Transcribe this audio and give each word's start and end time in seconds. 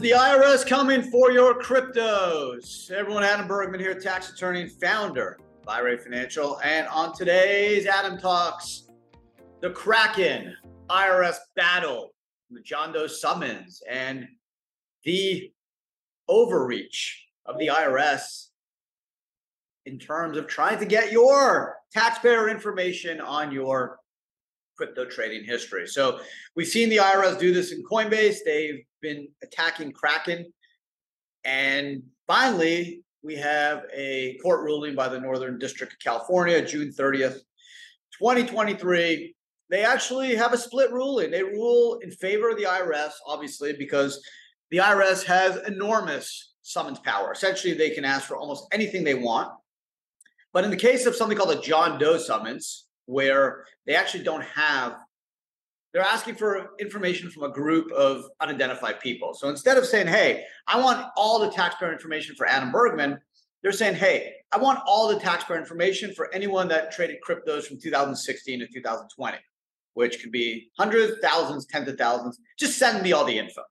The 0.00 0.12
IRS 0.12 0.66
coming 0.66 1.02
for 1.02 1.30
your 1.30 1.60
cryptos? 1.60 2.90
Everyone, 2.90 3.22
Adam 3.22 3.46
Bergman 3.46 3.80
here, 3.80 3.94
tax 3.94 4.32
attorney 4.32 4.62
and 4.62 4.72
founder 4.72 5.38
of 5.60 5.68
IRA 5.68 5.98
Financial. 5.98 6.58
And 6.64 6.88
on 6.88 7.14
today's 7.14 7.84
Adam 7.84 8.16
Talks, 8.16 8.88
the 9.60 9.68
Kraken 9.68 10.56
IRS 10.88 11.36
battle, 11.54 12.14
the 12.50 12.62
John 12.62 12.94
Doe 12.94 13.08
summons, 13.08 13.82
and 13.86 14.26
the 15.04 15.52
overreach 16.30 17.26
of 17.44 17.58
the 17.58 17.66
IRS 17.66 18.46
in 19.84 19.98
terms 19.98 20.38
of 20.38 20.46
trying 20.46 20.78
to 20.78 20.86
get 20.86 21.12
your 21.12 21.76
taxpayer 21.92 22.48
information 22.48 23.20
on 23.20 23.52
your 23.52 23.99
crypto 24.80 25.04
trading 25.04 25.44
history. 25.44 25.86
So 25.86 26.20
we've 26.56 26.66
seen 26.66 26.88
the 26.88 26.96
IRS 26.96 27.38
do 27.38 27.52
this 27.52 27.70
in 27.70 27.84
Coinbase. 27.84 28.36
They've 28.46 28.82
been 29.02 29.28
attacking 29.42 29.92
Kraken. 29.92 30.50
And 31.44 32.02
finally, 32.26 33.02
we 33.22 33.36
have 33.36 33.82
a 33.94 34.38
court 34.42 34.62
ruling 34.62 34.94
by 34.94 35.10
the 35.10 35.20
Northern 35.20 35.58
District 35.58 35.92
of 35.92 35.98
California, 35.98 36.64
June 36.64 36.94
30th, 36.98 37.40
2023. 38.18 39.34
They 39.68 39.84
actually 39.84 40.34
have 40.34 40.54
a 40.54 40.58
split 40.58 40.90
ruling. 40.92 41.30
They 41.30 41.42
rule 41.42 41.98
in 42.02 42.10
favor 42.10 42.48
of 42.48 42.56
the 42.56 42.64
IRS, 42.64 43.10
obviously, 43.26 43.74
because 43.74 44.26
the 44.70 44.78
IRS 44.78 45.24
has 45.24 45.58
enormous 45.68 46.54
summons 46.62 47.00
power. 47.00 47.32
Essentially, 47.32 47.74
they 47.74 47.90
can 47.90 48.06
ask 48.06 48.26
for 48.26 48.38
almost 48.38 48.66
anything 48.72 49.04
they 49.04 49.12
want. 49.12 49.52
But 50.54 50.64
in 50.64 50.70
the 50.70 50.76
case 50.78 51.04
of 51.04 51.14
something 51.14 51.36
called 51.36 51.54
a 51.54 51.60
John 51.60 51.98
Doe 51.98 52.16
summons, 52.16 52.86
where 53.10 53.64
they 53.86 53.94
actually 53.94 54.22
don't 54.22 54.44
have 54.44 54.96
they're 55.92 56.02
asking 56.02 56.36
for 56.36 56.70
information 56.78 57.30
from 57.30 57.42
a 57.42 57.52
group 57.52 57.90
of 57.90 58.24
unidentified 58.40 59.00
people. 59.00 59.34
So 59.34 59.48
instead 59.48 59.76
of 59.76 59.84
saying, 59.84 60.06
hey, 60.06 60.44
I 60.68 60.80
want 60.80 61.04
all 61.16 61.40
the 61.40 61.50
taxpayer 61.50 61.92
information 61.92 62.36
for 62.36 62.46
Adam 62.46 62.70
Bergman, 62.70 63.18
they're 63.62 63.72
saying, 63.72 63.96
hey, 63.96 64.34
I 64.52 64.58
want 64.58 64.78
all 64.86 65.08
the 65.08 65.18
taxpayer 65.18 65.58
information 65.58 66.14
for 66.14 66.32
anyone 66.32 66.68
that 66.68 66.92
traded 66.92 67.16
cryptos 67.28 67.64
from 67.64 67.80
2016 67.80 68.60
to 68.60 68.68
2020, 68.68 69.38
which 69.94 70.22
could 70.22 70.30
be 70.30 70.70
hundreds, 70.78 71.18
thousands, 71.20 71.66
tens 71.66 71.88
of 71.88 71.98
thousands. 71.98 72.38
Just 72.56 72.78
send 72.78 73.02
me 73.02 73.12
all 73.12 73.24
the 73.24 73.36
info. 73.36 73.62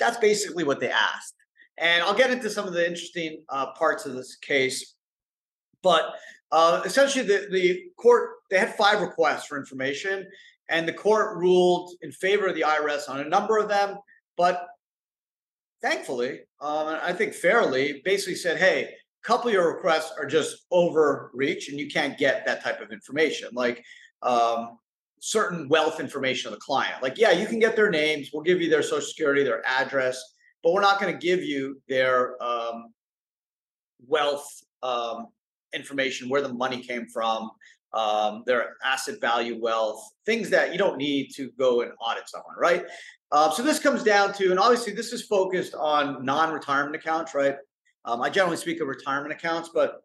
That's 0.00 0.16
basically 0.16 0.64
what 0.64 0.80
they 0.80 0.90
asked. 0.90 1.34
And 1.78 2.02
I'll 2.02 2.14
get 2.14 2.32
into 2.32 2.50
some 2.50 2.66
of 2.66 2.74
the 2.74 2.84
interesting 2.84 3.44
uh, 3.48 3.72
parts 3.74 4.06
of 4.06 4.14
this 4.14 4.34
case. 4.34 4.96
But 5.82 6.14
uh, 6.52 6.82
essentially, 6.84 7.24
the, 7.24 7.48
the 7.50 7.84
court 7.96 8.30
they 8.50 8.58
had 8.58 8.74
five 8.74 9.00
requests 9.00 9.46
for 9.46 9.58
information, 9.58 10.28
and 10.68 10.86
the 10.86 10.92
court 10.92 11.36
ruled 11.38 11.94
in 12.02 12.12
favor 12.12 12.46
of 12.46 12.54
the 12.54 12.60
IRS 12.60 13.08
on 13.08 13.20
a 13.20 13.24
number 13.24 13.56
of 13.56 13.68
them. 13.68 13.96
But 14.36 14.68
thankfully, 15.80 16.40
um, 16.60 16.98
I 17.02 17.14
think 17.14 17.32
fairly, 17.32 18.02
basically 18.04 18.34
said, 18.34 18.58
"Hey, 18.58 18.84
a 18.84 19.26
couple 19.26 19.48
of 19.48 19.54
your 19.54 19.74
requests 19.74 20.12
are 20.18 20.26
just 20.26 20.66
overreach, 20.70 21.70
and 21.70 21.80
you 21.80 21.88
can't 21.88 22.18
get 22.18 22.44
that 22.46 22.62
type 22.62 22.80
of 22.80 22.92
information, 22.92 23.48
like." 23.52 23.82
Um, 24.22 24.78
certain 25.24 25.68
wealth 25.68 26.00
information 26.00 26.48
of 26.48 26.54
the 26.54 26.60
client. 26.60 27.00
Like, 27.00 27.16
yeah, 27.16 27.30
you 27.30 27.46
can 27.46 27.60
get 27.60 27.76
their 27.76 27.90
names. 27.90 28.30
We'll 28.32 28.42
give 28.42 28.60
you 28.60 28.68
their 28.68 28.82
social 28.82 29.06
security, 29.06 29.44
their 29.44 29.62
address, 29.64 30.20
but 30.64 30.72
we're 30.72 30.80
not 30.80 31.00
going 31.00 31.12
to 31.12 31.18
give 31.18 31.44
you 31.44 31.80
their 31.88 32.42
um, 32.42 32.92
wealth 34.04 34.48
um, 34.82 35.28
information, 35.74 36.28
where 36.28 36.42
the 36.42 36.52
money 36.52 36.82
came 36.82 37.06
from, 37.06 37.50
um, 37.94 38.42
their 38.46 38.76
asset 38.84 39.20
value, 39.20 39.58
wealth, 39.60 40.02
things 40.24 40.48
that 40.50 40.72
you 40.72 40.78
don't 40.78 40.96
need 40.96 41.30
to 41.34 41.50
go 41.58 41.82
and 41.82 41.92
audit 42.00 42.28
someone, 42.28 42.54
right? 42.58 42.84
Uh, 43.30 43.50
so 43.50 43.62
this 43.62 43.78
comes 43.78 44.02
down 44.02 44.32
to, 44.34 44.50
and 44.50 44.58
obviously 44.58 44.92
this 44.92 45.12
is 45.12 45.22
focused 45.22 45.74
on 45.74 46.24
non-retirement 46.24 46.94
accounts, 46.94 47.34
right? 47.34 47.56
Um, 48.04 48.20
I 48.20 48.30
generally 48.30 48.56
speak 48.56 48.80
of 48.80 48.88
retirement 48.88 49.32
accounts, 49.32 49.70
but 49.72 50.02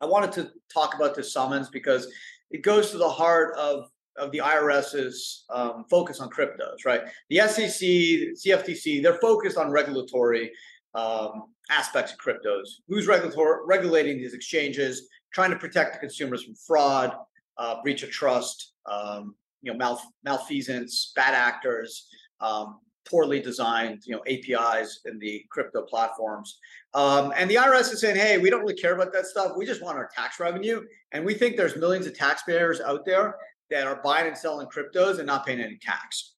I 0.00 0.06
wanted 0.06 0.32
to 0.32 0.50
talk 0.72 0.94
about 0.94 1.14
this 1.14 1.32
summons 1.32 1.68
because 1.68 2.10
it 2.50 2.62
goes 2.62 2.90
to 2.90 2.98
the 2.98 3.08
heart 3.08 3.56
of 3.56 3.90
of 4.16 4.30
the 4.32 4.38
IRS's 4.38 5.44
um, 5.50 5.84
focus 5.88 6.20
on 6.20 6.28
cryptos, 6.28 6.84
right? 6.84 7.02
The 7.30 7.38
SEC, 7.38 7.80
CFTC, 7.80 9.02
they're 9.02 9.14
focused 9.14 9.56
on 9.56 9.70
regulatory 9.70 10.50
um, 10.94 11.44
aspects 11.70 12.12
of 12.12 12.18
cryptos. 12.18 12.68
Who's 12.88 13.06
regulator- 13.06 13.62
regulating 13.66 14.18
these 14.18 14.34
exchanges? 14.34 15.08
Trying 15.32 15.50
to 15.50 15.56
protect 15.56 15.94
the 15.94 16.00
consumers 16.00 16.44
from 16.44 16.54
fraud, 16.54 17.14
uh, 17.58 17.82
breach 17.82 18.02
of 18.02 18.10
trust, 18.10 18.72
um, 18.86 19.34
you 19.62 19.72
know, 19.72 19.78
mal- 19.78 20.12
malfeasance, 20.24 21.12
bad 21.14 21.34
actors, 21.34 22.08
um, 22.40 22.80
poorly 23.08 23.40
designed, 23.40 24.02
you 24.04 24.14
know, 24.14 24.22
APIs 24.26 25.00
in 25.04 25.18
the 25.18 25.44
crypto 25.50 25.82
platforms. 25.82 26.58
Um, 26.94 27.32
and 27.36 27.50
the 27.50 27.56
IRS 27.56 27.92
is 27.92 28.00
saying, 28.00 28.16
hey, 28.16 28.38
we 28.38 28.50
don't 28.50 28.60
really 28.60 28.74
care 28.74 28.94
about 28.94 29.12
that 29.12 29.26
stuff. 29.26 29.52
We 29.56 29.66
just 29.66 29.82
want 29.82 29.98
our 29.98 30.08
tax 30.14 30.40
revenue. 30.40 30.82
And 31.12 31.24
we 31.24 31.34
think 31.34 31.56
there's 31.56 31.76
millions 31.76 32.06
of 32.06 32.14
taxpayers 32.16 32.80
out 32.80 33.04
there 33.04 33.36
that 33.70 33.86
are 33.86 34.00
buying 34.02 34.26
and 34.26 34.36
selling 34.36 34.66
cryptos 34.68 35.18
and 35.18 35.26
not 35.26 35.46
paying 35.46 35.60
any 35.60 35.76
tax. 35.78 36.34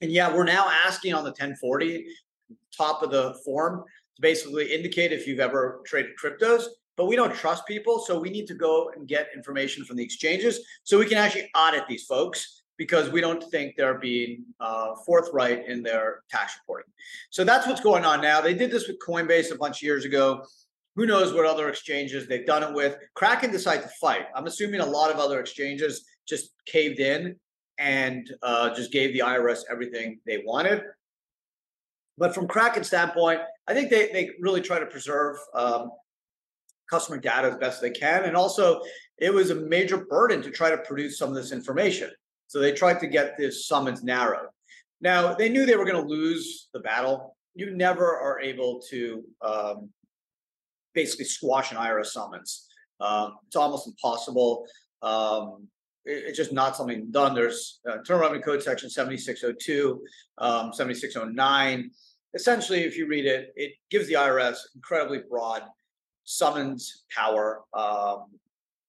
And 0.00 0.10
yeah, 0.10 0.34
we're 0.34 0.44
now 0.44 0.70
asking 0.84 1.14
on 1.14 1.22
the 1.22 1.30
1040 1.30 2.04
top 2.76 3.02
of 3.02 3.10
the 3.10 3.34
form 3.44 3.84
to 4.16 4.22
basically 4.22 4.72
indicate 4.72 5.12
if 5.12 5.26
you've 5.26 5.40
ever 5.40 5.82
traded 5.86 6.12
cryptos. 6.22 6.64
But 6.96 7.06
we 7.06 7.16
don't 7.16 7.34
trust 7.34 7.66
people, 7.66 8.00
so 8.00 8.18
we 8.18 8.28
need 8.28 8.46
to 8.48 8.54
go 8.54 8.92
and 8.94 9.08
get 9.08 9.28
information 9.34 9.84
from 9.84 9.96
the 9.96 10.04
exchanges 10.04 10.60
so 10.84 10.98
we 10.98 11.06
can 11.06 11.16
actually 11.16 11.50
audit 11.54 11.86
these 11.88 12.04
folks 12.04 12.62
because 12.76 13.10
we 13.10 13.20
don't 13.20 13.42
think 13.50 13.74
they're 13.76 13.98
being 13.98 14.44
uh, 14.60 14.94
forthright 15.06 15.66
in 15.68 15.82
their 15.82 16.22
tax 16.30 16.58
reporting. 16.60 16.90
So 17.30 17.44
that's 17.44 17.66
what's 17.66 17.80
going 17.80 18.04
on 18.04 18.20
now. 18.20 18.40
They 18.40 18.54
did 18.54 18.70
this 18.70 18.88
with 18.88 18.98
Coinbase 18.98 19.52
a 19.52 19.56
bunch 19.56 19.78
of 19.78 19.82
years 19.82 20.04
ago. 20.04 20.44
Who 20.96 21.06
knows 21.06 21.32
what 21.32 21.46
other 21.46 21.68
exchanges 21.68 22.26
they've 22.26 22.44
done 22.44 22.62
it 22.62 22.74
with? 22.74 22.98
Kraken 23.14 23.50
decided 23.50 23.84
to 23.84 23.88
fight. 24.00 24.26
I'm 24.34 24.46
assuming 24.46 24.80
a 24.80 24.86
lot 24.86 25.10
of 25.10 25.18
other 25.18 25.40
exchanges 25.40 26.04
just 26.26 26.50
caved 26.66 27.00
in 27.00 27.36
and 27.78 28.30
uh, 28.42 28.74
just 28.74 28.92
gave 28.92 29.12
the 29.12 29.20
IRS 29.20 29.60
everything 29.70 30.20
they 30.26 30.42
wanted. 30.44 30.82
But 32.18 32.34
from 32.34 32.46
Kraken 32.46 32.84
standpoint, 32.84 33.40
I 33.66 33.74
think 33.74 33.90
they, 33.90 34.08
they 34.12 34.30
really 34.40 34.60
try 34.60 34.78
to 34.78 34.86
preserve 34.86 35.36
um, 35.54 35.90
customer 36.90 37.18
data 37.18 37.48
as 37.48 37.56
best 37.56 37.80
they 37.80 37.90
can. 37.90 38.24
And 38.24 38.36
also, 38.36 38.80
it 39.18 39.32
was 39.32 39.50
a 39.50 39.54
major 39.54 40.04
burden 40.04 40.42
to 40.42 40.50
try 40.50 40.70
to 40.70 40.78
produce 40.78 41.18
some 41.18 41.30
of 41.30 41.34
this 41.34 41.52
information. 41.52 42.10
So 42.48 42.60
they 42.60 42.72
tried 42.72 43.00
to 43.00 43.06
get 43.06 43.38
this 43.38 43.66
summons 43.66 44.02
narrowed. 44.02 44.48
Now, 45.00 45.34
they 45.34 45.48
knew 45.48 45.64
they 45.64 45.76
were 45.76 45.86
going 45.86 46.02
to 46.02 46.08
lose 46.08 46.68
the 46.74 46.80
battle. 46.80 47.36
You 47.54 47.74
never 47.74 48.04
are 48.04 48.40
able 48.40 48.80
to 48.90 49.24
um, 49.40 49.90
basically 50.94 51.24
squash 51.24 51.72
an 51.72 51.78
IRS 51.78 52.06
summons. 52.06 52.68
Um, 53.00 53.36
it's 53.46 53.56
almost 53.56 53.88
impossible. 53.88 54.66
Um, 55.02 55.66
it, 56.04 56.24
it's 56.26 56.36
just 56.36 56.52
not 56.52 56.76
something 56.76 57.10
done. 57.10 57.34
There's 57.34 57.80
uh, 57.88 57.98
Internal 57.98 58.22
Revenue 58.22 58.42
Code 58.42 58.62
Section 58.62 58.90
7602, 58.90 60.02
um, 60.38 60.72
7609. 60.72 61.90
Essentially, 62.34 62.82
if 62.84 62.96
you 62.96 63.06
read 63.06 63.26
it, 63.26 63.52
it 63.56 63.72
gives 63.90 64.06
the 64.08 64.14
IRS 64.14 64.56
incredibly 64.74 65.20
broad 65.28 65.62
summons 66.24 67.04
power 67.14 67.62
um, 67.74 68.26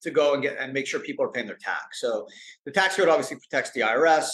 to 0.02 0.12
go 0.12 0.34
and 0.34 0.44
get 0.44 0.58
and 0.60 0.74
make 0.74 0.88
sure 0.88 1.00
people 1.00 1.26
are 1.26 1.32
paying 1.32 1.48
their 1.48 1.58
tax. 1.58 2.00
So 2.00 2.28
the 2.66 2.72
tax 2.72 2.96
code 2.96 3.10
obviously 3.10 3.38
protects 3.38 3.72
the 3.72 3.82
IRS. 3.82 4.30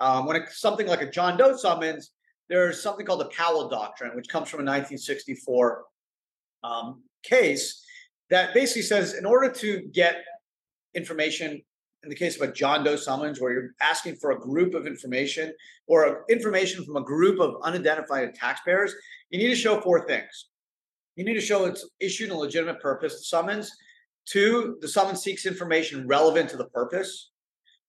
Um, 0.00 0.26
when 0.26 0.44
something 0.50 0.86
like 0.86 1.02
a 1.02 1.10
John 1.10 1.36
Doe 1.36 1.56
summons, 1.56 2.10
there's 2.48 2.82
something 2.82 3.06
called 3.06 3.20
the 3.20 3.30
Powell 3.36 3.68
Doctrine, 3.68 4.14
which 4.14 4.28
comes 4.28 4.48
from 4.48 4.60
a 4.60 4.64
1964 4.64 5.84
um, 6.64 7.02
case 7.22 7.84
that 8.30 8.54
basically 8.54 8.82
says 8.82 9.14
in 9.14 9.24
order 9.24 9.50
to 9.52 9.82
get 9.92 10.24
information 10.94 11.62
in 12.02 12.08
the 12.08 12.16
case 12.16 12.40
of 12.40 12.48
a 12.48 12.52
John 12.52 12.84
Doe 12.84 12.96
summons, 12.96 13.40
where 13.40 13.52
you're 13.52 13.74
asking 13.80 14.16
for 14.16 14.32
a 14.32 14.38
group 14.38 14.74
of 14.74 14.86
information 14.86 15.52
or 15.86 16.24
information 16.28 16.84
from 16.84 16.96
a 16.96 17.02
group 17.02 17.40
of 17.40 17.56
unidentified 17.62 18.34
taxpayers, 18.34 18.94
you 19.30 19.38
need 19.38 19.50
to 19.50 19.56
show 19.56 19.80
four 19.80 20.06
things. 20.06 20.48
You 21.16 21.24
need 21.24 21.34
to 21.34 21.40
show 21.40 21.64
it's 21.66 21.88
issued 22.00 22.30
a 22.30 22.36
legitimate 22.36 22.80
purpose, 22.80 23.18
the 23.18 23.24
summons. 23.24 23.70
Two, 24.26 24.78
the 24.80 24.88
summons 24.88 25.20
seeks 25.20 25.46
information 25.46 26.06
relevant 26.06 26.50
to 26.50 26.56
the 26.56 26.66
purpose. 26.66 27.30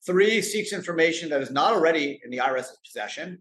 Three, 0.05 0.41
seeks 0.41 0.73
information 0.73 1.29
that 1.29 1.41
is 1.41 1.51
not 1.51 1.73
already 1.73 2.19
in 2.23 2.29
the 2.29 2.37
IRS's 2.37 2.79
possession. 2.85 3.39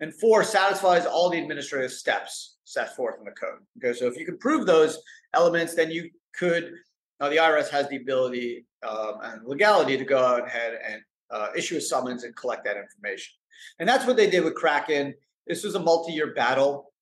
And 0.00 0.14
four, 0.14 0.44
satisfies 0.44 1.06
all 1.06 1.30
the 1.30 1.40
administrative 1.40 1.90
steps 1.90 2.56
set 2.64 2.94
forth 2.94 3.18
in 3.18 3.24
the 3.24 3.30
code. 3.32 3.58
Okay, 3.78 3.98
so 3.98 4.06
if 4.06 4.16
you 4.16 4.24
can 4.24 4.38
prove 4.38 4.66
those 4.66 4.98
elements, 5.34 5.74
then 5.74 5.90
you 5.90 6.10
could, 6.34 6.72
uh, 7.20 7.28
the 7.28 7.36
IRS 7.36 7.68
has 7.70 7.88
the 7.88 7.96
ability 7.96 8.66
um, 8.86 9.14
and 9.22 9.46
legality 9.46 9.96
to 9.96 10.04
go 10.04 10.38
ahead 10.38 10.78
and 10.86 11.02
uh, 11.30 11.48
issue 11.56 11.76
a 11.76 11.80
summons 11.80 12.24
and 12.24 12.34
collect 12.36 12.64
that 12.64 12.76
information. 12.76 13.34
And 13.78 13.88
that's 13.88 14.06
what 14.06 14.16
they 14.16 14.30
did 14.30 14.44
with 14.44 14.54
Kraken. 14.54 15.14
This 15.46 15.64
was 15.64 15.74
a 15.74 15.80
multi-year 15.80 16.34
battle. 16.34 16.92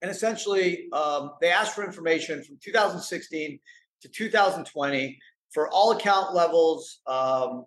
And 0.00 0.10
essentially, 0.10 0.88
um, 0.92 1.32
they 1.40 1.50
asked 1.50 1.74
for 1.74 1.84
information 1.84 2.42
from 2.42 2.58
2016 2.62 3.58
to 4.02 4.08
2020 4.08 5.18
for 5.52 5.68
all 5.70 5.92
account 5.92 6.34
levels, 6.34 7.00
um, 7.06 7.66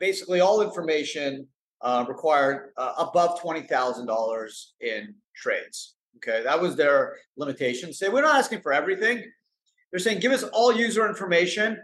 basically 0.00 0.40
all 0.40 0.62
information 0.62 1.46
uh, 1.82 2.04
required 2.08 2.72
uh, 2.76 2.94
above 2.98 3.40
twenty 3.40 3.62
thousand 3.62 4.06
dollars 4.06 4.74
in 4.80 5.14
trades. 5.34 5.94
Okay, 6.16 6.42
that 6.42 6.60
was 6.60 6.76
their 6.76 7.16
limitation. 7.36 7.92
Say 7.92 8.08
we're 8.08 8.22
not 8.22 8.36
asking 8.36 8.60
for 8.60 8.72
everything. 8.72 9.30
They're 9.90 10.00
saying 10.00 10.20
give 10.20 10.32
us 10.32 10.42
all 10.44 10.74
user 10.74 11.08
information. 11.08 11.78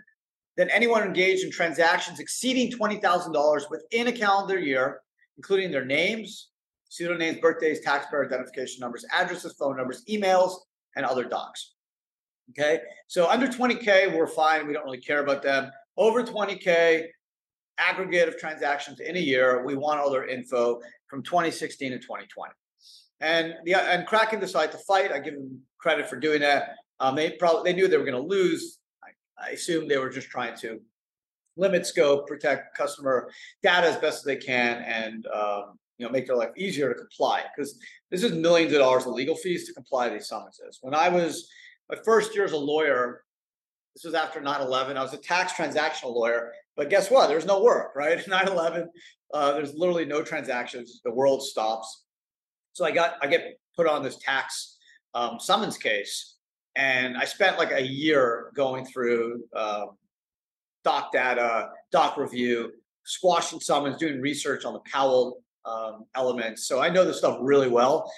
Then 0.56 0.70
anyone 0.70 1.03
engaged 1.03 1.44
in 1.44 1.50
transactions 1.50 2.20
exceeding 2.20 2.70
twenty 2.70 2.97
thousand 2.97 3.32
dollars 3.32 3.67
within 3.70 4.06
a 4.06 4.12
calendar 4.12 4.58
year, 4.58 5.00
including 5.37 5.70
their 5.70 5.85
names, 5.85 6.49
pseudonames, 6.91 7.41
birthdays, 7.41 7.81
taxpayer 7.81 8.25
identification 8.25 8.81
numbers, 8.81 9.05
addresses, 9.12 9.55
phone 9.58 9.76
numbers, 9.76 10.03
emails, 10.08 10.55
and 10.97 11.05
other 11.05 11.25
docs. 11.25 11.75
Okay, 12.50 12.81
so 13.08 13.29
under 13.29 13.49
20K, 13.49 14.17
we're 14.17 14.29
fine. 14.29 14.67
We 14.67 14.73
don't 14.73 14.85
really 14.85 15.00
care 15.00 15.20
about 15.20 15.43
them. 15.43 15.70
Over 15.97 16.23
20K, 16.23 17.06
aggregate 17.79 18.29
of 18.29 18.38
transactions 18.38 19.00
in 19.00 19.17
a 19.17 19.20
year, 19.20 19.64
we 19.64 19.75
want 19.75 20.00
all 20.00 20.11
their 20.11 20.26
info 20.26 20.81
from 21.08 21.23
2016 21.23 21.93
to 21.93 21.99
2020. 21.99 22.53
And 23.20 23.55
the 23.64 23.75
and 23.75 24.06
Kraken 24.06 24.41
decided 24.41 24.73
to 24.73 24.79
fight. 24.79 25.11
I 25.11 25.19
give 25.19 25.35
them 25.35 25.61
credit 25.79 26.08
for 26.08 26.17
doing 26.17 26.41
that. 26.41 26.76
Um, 27.00 27.14
they 27.14 27.31
probably 27.31 27.70
they 27.70 27.76
knew 27.76 27.88
they 27.88 27.96
were 27.96 28.04
going 28.04 28.22
to 28.22 28.28
lose. 28.28 28.78
I, 29.04 29.48
I 29.48 29.50
assume 29.50 29.88
they 29.88 29.98
were 29.98 30.10
just 30.10 30.28
trying 30.28 30.56
to 30.58 30.81
limit 31.56 31.87
scope, 31.87 32.26
protect 32.26 32.76
customer 32.76 33.31
data 33.62 33.88
as 33.88 33.96
best 33.96 34.19
as 34.19 34.25
they 34.25 34.37
can, 34.37 34.82
and 34.82 35.26
um, 35.28 35.78
you 35.98 36.06
know 36.06 36.12
make 36.12 36.26
their 36.26 36.37
life 36.37 36.50
easier 36.56 36.93
to 36.93 36.98
comply 36.98 37.43
because 37.54 37.78
this 38.10 38.22
is 38.22 38.32
millions 38.32 38.72
of 38.72 38.78
dollars 38.78 39.06
of 39.06 39.12
legal 39.12 39.37
fees 39.37 39.66
to 39.66 39.75
comply 39.75 40.08
to 40.08 40.14
these 40.14 40.28
summonses. 40.28 40.78
When 40.81 40.94
I 40.94 41.08
was 41.08 41.48
my 41.90 41.96
first 42.04 42.34
year 42.34 42.44
as 42.44 42.52
a 42.52 42.56
lawyer, 42.56 43.22
this 43.94 44.04
was 44.04 44.14
after 44.14 44.40
9-11. 44.40 44.96
I 44.96 45.02
was 45.02 45.14
a 45.14 45.19
tax 45.19 45.52
transactional 45.52 46.14
lawyer, 46.14 46.52
but 46.76 46.90
guess 46.90 47.10
what? 47.10 47.28
There's 47.28 47.46
no 47.46 47.62
work, 47.62 47.94
right? 47.96 48.19
9-11, 48.26 48.87
uh, 49.32 49.52
there's 49.52 49.75
literally 49.75 50.04
no 50.04 50.22
transactions. 50.22 51.00
The 51.04 51.12
world 51.12 51.43
stops. 51.43 52.04
So 52.72 52.84
I 52.84 52.90
got 52.90 53.14
I 53.22 53.26
get 53.26 53.58
put 53.75 53.87
on 53.87 54.02
this 54.02 54.19
tax 54.19 54.76
um, 55.14 55.38
summons 55.40 55.78
case, 55.78 56.35
and 56.76 57.17
I 57.17 57.25
spent 57.25 57.58
like 57.58 57.73
a 57.73 57.81
year 57.81 58.52
going 58.55 58.84
through 58.84 59.43
um, 59.56 59.90
doc 60.84 61.11
data, 61.11 61.70
doc 61.90 62.19
review, 62.19 62.73
squashing 63.05 63.61
summons, 63.61 63.96
doing 63.96 64.20
research 64.20 64.64
on 64.64 64.75
the 64.75 64.81
Powell 64.81 65.38
um, 65.64 66.05
elements. 66.14 66.69
So 66.69 66.81
I 66.81 66.90
know 66.90 67.05
this 67.05 67.19
stuff 67.19 67.38
really 67.40 67.69
well. 67.69 68.11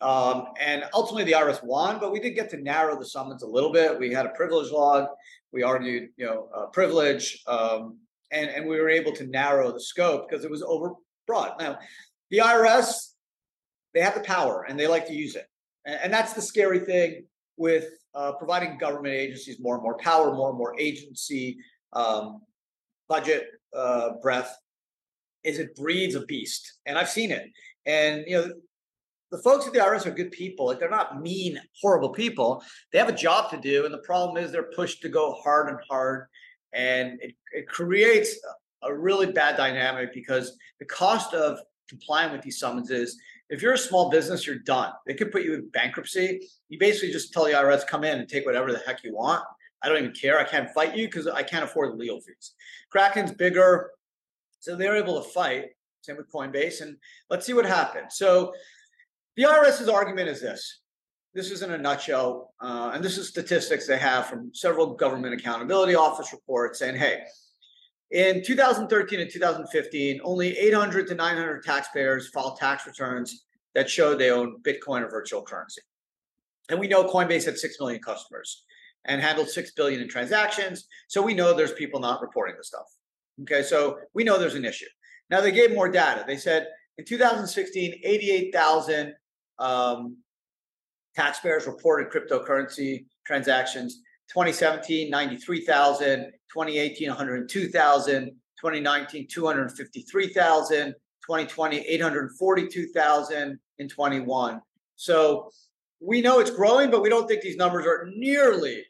Um, 0.00 0.46
and 0.58 0.84
ultimately, 0.92 1.24
the 1.24 1.38
IRS 1.38 1.62
won, 1.62 2.00
but 2.00 2.10
we 2.10 2.20
did 2.20 2.30
get 2.30 2.50
to 2.50 2.56
narrow 2.56 2.98
the 2.98 3.06
summons 3.06 3.42
a 3.42 3.46
little 3.46 3.72
bit. 3.72 3.98
We 3.98 4.12
had 4.12 4.26
a 4.26 4.30
privilege 4.30 4.72
log. 4.72 5.06
We 5.52 5.62
argued, 5.62 6.10
you 6.16 6.26
know, 6.26 6.48
uh, 6.54 6.66
privilege, 6.66 7.42
um, 7.46 7.98
and 8.30 8.48
and 8.48 8.66
we 8.66 8.80
were 8.80 8.88
able 8.88 9.12
to 9.12 9.26
narrow 9.26 9.72
the 9.72 9.80
scope 9.80 10.28
because 10.28 10.44
it 10.44 10.50
was 10.50 10.62
overbroad. 10.62 11.58
Now, 11.58 11.78
the 12.30 12.38
IRS, 12.38 13.10
they 13.92 14.00
have 14.00 14.14
the 14.14 14.20
power 14.20 14.64
and 14.68 14.78
they 14.78 14.86
like 14.86 15.06
to 15.08 15.14
use 15.14 15.36
it, 15.36 15.46
and, 15.84 15.98
and 16.04 16.12
that's 16.12 16.32
the 16.32 16.40
scary 16.40 16.78
thing 16.78 17.24
with 17.58 17.88
uh, 18.14 18.32
providing 18.32 18.78
government 18.78 19.14
agencies 19.14 19.60
more 19.60 19.74
and 19.74 19.82
more 19.82 19.96
power, 19.98 20.34
more 20.34 20.50
and 20.50 20.58
more 20.58 20.78
agency 20.78 21.58
um, 21.92 22.42
budget 23.08 23.48
uh, 23.74 24.10
breadth. 24.22 24.54
Is 25.42 25.58
it 25.58 25.74
breeds 25.74 26.14
a 26.14 26.20
beast, 26.26 26.80
and 26.84 26.98
I've 26.98 27.08
seen 27.08 27.30
it. 27.30 27.50
And 27.86 28.24
you 28.26 28.36
know, 28.36 28.52
the 29.30 29.38
folks 29.38 29.66
at 29.66 29.72
the 29.72 29.78
IRS 29.78 30.06
are 30.06 30.10
good 30.10 30.32
people. 30.32 30.66
Like 30.66 30.78
they're 30.78 30.90
not 30.90 31.22
mean, 31.22 31.58
horrible 31.80 32.10
people. 32.10 32.62
They 32.92 32.98
have 32.98 33.08
a 33.08 33.16
job 33.16 33.50
to 33.50 33.56
do, 33.56 33.84
and 33.84 33.94
the 33.94 33.98
problem 33.98 34.42
is 34.42 34.52
they're 34.52 34.70
pushed 34.74 35.00
to 35.02 35.08
go 35.08 35.32
hard 35.42 35.70
and 35.70 35.78
hard, 35.88 36.26
and 36.74 37.18
it, 37.22 37.34
it 37.52 37.68
creates 37.68 38.38
a 38.82 38.94
really 38.94 39.32
bad 39.32 39.56
dynamic 39.56 40.12
because 40.12 40.56
the 40.78 40.86
cost 40.86 41.32
of 41.32 41.58
complying 41.88 42.32
with 42.32 42.42
these 42.42 42.58
summonses. 42.58 43.16
If 43.50 43.62
you're 43.62 43.74
a 43.74 43.78
small 43.78 44.10
business, 44.10 44.46
you're 44.46 44.60
done. 44.60 44.92
They 45.06 45.14
could 45.14 45.32
put 45.32 45.42
you 45.42 45.54
in 45.54 45.68
bankruptcy. 45.68 46.40
You 46.68 46.78
basically 46.78 47.12
just 47.12 47.32
tell 47.32 47.44
the 47.44 47.52
IRS, 47.52 47.86
come 47.86 48.04
in 48.04 48.18
and 48.18 48.28
take 48.28 48.46
whatever 48.46 48.72
the 48.72 48.78
heck 48.86 49.02
you 49.04 49.14
want. 49.14 49.44
I 49.82 49.88
don't 49.88 49.98
even 49.98 50.12
care. 50.12 50.38
I 50.38 50.44
can't 50.44 50.70
fight 50.70 50.96
you 50.96 51.06
because 51.06 51.26
I 51.26 51.42
can't 51.42 51.64
afford 51.64 51.92
the 51.92 51.96
legal 51.96 52.20
fees. 52.20 52.54
Kraken's 52.90 53.32
bigger, 53.32 53.90
so 54.60 54.76
they're 54.76 54.96
able 54.96 55.22
to 55.22 55.28
fight. 55.30 55.70
Same 56.02 56.16
with 56.16 56.30
Coinbase, 56.32 56.80
and 56.80 56.96
let's 57.28 57.44
see 57.44 57.52
what 57.52 57.66
happens. 57.66 58.16
So 58.16 58.52
the 59.36 59.42
IRS's 59.42 59.88
argument 59.88 60.28
is 60.28 60.40
this 60.40 60.80
this 61.34 61.50
is 61.50 61.62
in 61.62 61.72
a 61.72 61.78
nutshell, 61.78 62.54
uh, 62.60 62.90
and 62.92 63.04
this 63.04 63.16
is 63.16 63.28
statistics 63.28 63.86
they 63.86 63.98
have 63.98 64.26
from 64.26 64.50
several 64.52 64.94
government 64.94 65.34
accountability 65.34 65.94
office 65.94 66.32
reports 66.32 66.78
saying, 66.78 66.96
hey, 66.96 67.22
in 68.10 68.42
2013 68.42 69.20
and 69.20 69.30
2015, 69.30 70.20
only 70.24 70.58
800 70.58 71.06
to 71.08 71.14
900 71.14 71.62
taxpayers 71.62 72.28
filed 72.28 72.56
tax 72.56 72.86
returns 72.86 73.44
that 73.74 73.88
showed 73.88 74.18
they 74.18 74.30
own 74.30 74.60
Bitcoin 74.62 75.02
or 75.02 75.10
virtual 75.10 75.42
currency. 75.42 75.82
And 76.68 76.78
we 76.78 76.88
know 76.88 77.04
Coinbase 77.04 77.44
had 77.44 77.58
6 77.58 77.80
million 77.80 78.00
customers 78.00 78.64
and 79.04 79.20
handled 79.20 79.48
6 79.48 79.70
billion 79.72 80.00
in 80.00 80.08
transactions. 80.08 80.86
So 81.08 81.22
we 81.22 81.34
know 81.34 81.54
there's 81.54 81.72
people 81.72 82.00
not 82.00 82.20
reporting 82.20 82.56
the 82.56 82.64
stuff. 82.64 82.86
Okay, 83.42 83.62
so 83.62 83.98
we 84.12 84.24
know 84.24 84.38
there's 84.38 84.54
an 84.54 84.64
issue. 84.64 84.86
Now 85.30 85.40
they 85.40 85.52
gave 85.52 85.72
more 85.72 85.88
data. 85.88 86.24
They 86.26 86.36
said 86.36 86.68
in 86.98 87.04
2016, 87.04 88.00
88,000 88.04 89.14
um, 89.58 90.16
taxpayers 91.14 91.66
reported 91.66 92.10
cryptocurrency 92.10 93.06
transactions. 93.24 94.02
2017, 94.32 95.10
93,000. 95.10 96.32
2018, 96.52 97.08
102,000. 97.08 98.26
2019, 98.60 99.26
253,000. 99.28 100.94
2020, 101.26 101.78
842,000 101.78 103.58
in 103.78 103.88
21. 103.88 104.60
So 104.96 105.50
we 106.00 106.20
know 106.22 106.40
it's 106.40 106.50
growing, 106.50 106.90
but 106.90 107.02
we 107.02 107.08
don't 107.08 107.28
think 107.28 107.42
these 107.42 107.56
numbers 107.56 107.86
are 107.86 108.08
nearly 108.14 108.84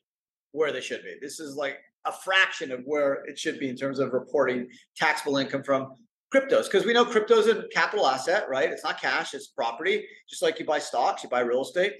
where 0.53 0.73
they 0.73 0.81
should 0.81 1.03
be. 1.03 1.17
This 1.21 1.41
is 1.41 1.57
like 1.57 1.79
a 2.07 2.13
fraction 2.13 2.73
of 2.73 2.81
where 2.85 3.25
it 3.27 3.39
should 3.39 3.59
be 3.59 3.69
in 3.69 3.77
terms 3.77 3.99
of 3.99 4.13
reporting 4.13 4.69
taxable 4.97 5.37
income 5.37 5.63
from 5.63 5.95
cryptos 6.33 6.65
because 6.65 6.87
we 6.87 6.93
know 6.93 7.05
crypto 7.05 7.39
is 7.39 7.49
a 7.49 7.65
capital 7.73 8.07
asset, 8.07 8.49
right? 8.49 8.71
It's 8.71 8.85
not 8.85 9.01
cash, 9.01 9.35
it's 9.35 9.49
property. 9.49 10.07
Just 10.29 10.43
like 10.43 10.59
you 10.59 10.65
buy 10.65 10.79
stocks, 10.79 11.23
you 11.23 11.29
buy 11.29 11.41
real 11.41 11.63
estate. 11.63 11.95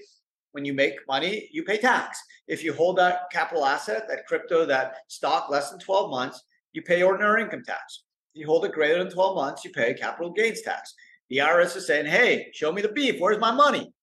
When 0.51 0.65
you 0.65 0.73
make 0.73 0.95
money, 1.07 1.49
you 1.51 1.63
pay 1.63 1.77
tax. 1.77 2.21
If 2.47 2.63
you 2.63 2.73
hold 2.73 2.97
that 2.97 3.29
capital 3.31 3.65
asset, 3.65 4.07
that 4.09 4.25
crypto, 4.27 4.65
that 4.65 4.95
stock 5.07 5.49
less 5.49 5.69
than 5.69 5.79
12 5.79 6.09
months, 6.09 6.43
you 6.73 6.81
pay 6.81 7.03
ordinary 7.03 7.43
income 7.43 7.63
tax. 7.65 8.03
If 8.33 8.41
you 8.41 8.47
hold 8.47 8.65
it 8.65 8.71
greater 8.71 9.03
than 9.03 9.11
12 9.11 9.35
months, 9.35 9.65
you 9.65 9.71
pay 9.71 9.93
capital 9.93 10.31
gains 10.31 10.61
tax. 10.61 10.93
The 11.29 11.37
IRS 11.37 11.77
is 11.77 11.87
saying, 11.87 12.05
hey, 12.05 12.49
show 12.53 12.71
me 12.71 12.81
the 12.81 12.89
beef. 12.89 13.19
Where's 13.19 13.39
my 13.39 13.51
money? 13.51 13.93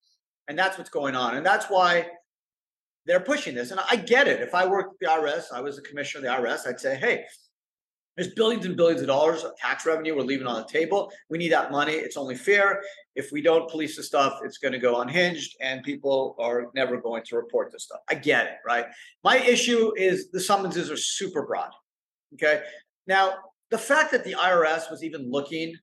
And 0.49 0.59
that's 0.59 0.79
what's 0.79 0.91
going 0.91 1.15
on. 1.15 1.37
And 1.37 1.45
that's 1.45 1.67
why 1.67 2.07
they're 3.05 3.21
pushing 3.21 3.55
this. 3.55 3.71
And 3.71 3.81
I 3.91 3.97
get 3.97 4.29
it. 4.29 4.41
If 4.41 4.55
I 4.55 4.67
worked 4.67 5.01
the 5.01 5.07
IRS, 5.07 5.53
I 5.53 5.61
was 5.61 5.77
the 5.77 5.83
commissioner 5.83 6.29
of 6.29 6.43
the 6.43 6.49
IRS, 6.49 6.67
I'd 6.67 6.81
say, 6.81 6.97
hey, 6.97 7.25
there's 8.19 8.35
billions 8.35 8.67
and 8.67 8.77
billions 8.77 9.01
of 9.01 9.07
dollars 9.07 9.45
of 9.45 9.57
tax 9.57 9.87
revenue 9.87 10.17
we're 10.17 10.23
leaving 10.23 10.49
on 10.49 10.61
the 10.61 10.67
table. 10.67 11.13
We 11.31 11.39
need 11.39 11.53
that 11.53 11.71
money. 11.71 11.93
It's 11.93 12.17
only 12.17 12.35
fair. 12.35 12.83
If 13.15 13.31
we 13.31 13.41
don't 13.41 13.71
police 13.71 13.97
the 13.97 14.03
stuff, 14.03 14.41
it's 14.45 14.59
going 14.59 14.73
to 14.73 14.81
go 14.81 15.01
unhinged 15.01 15.57
and 15.61 15.85
people 15.85 16.35
are 16.41 16.67
never 16.75 17.01
going 17.01 17.23
to 17.27 17.37
report 17.37 17.71
this 17.71 17.85
stuff. 17.85 18.01
I 18.11 18.17
get 18.17 18.47
it, 18.47 18.57
right? 18.67 18.87
My 19.23 19.39
issue 19.39 19.93
is 19.97 20.33
the 20.33 20.41
summonses 20.41 20.91
are 20.91 20.97
super 20.97 21.47
broad. 21.47 21.71
Okay. 22.35 22.63
Now, 23.07 23.35
the 23.71 23.79
fact 23.79 24.11
that 24.11 24.25
the 24.25 24.33
IRS 24.33 24.91
was 24.91 25.05
even 25.05 25.31
looking 25.31 25.77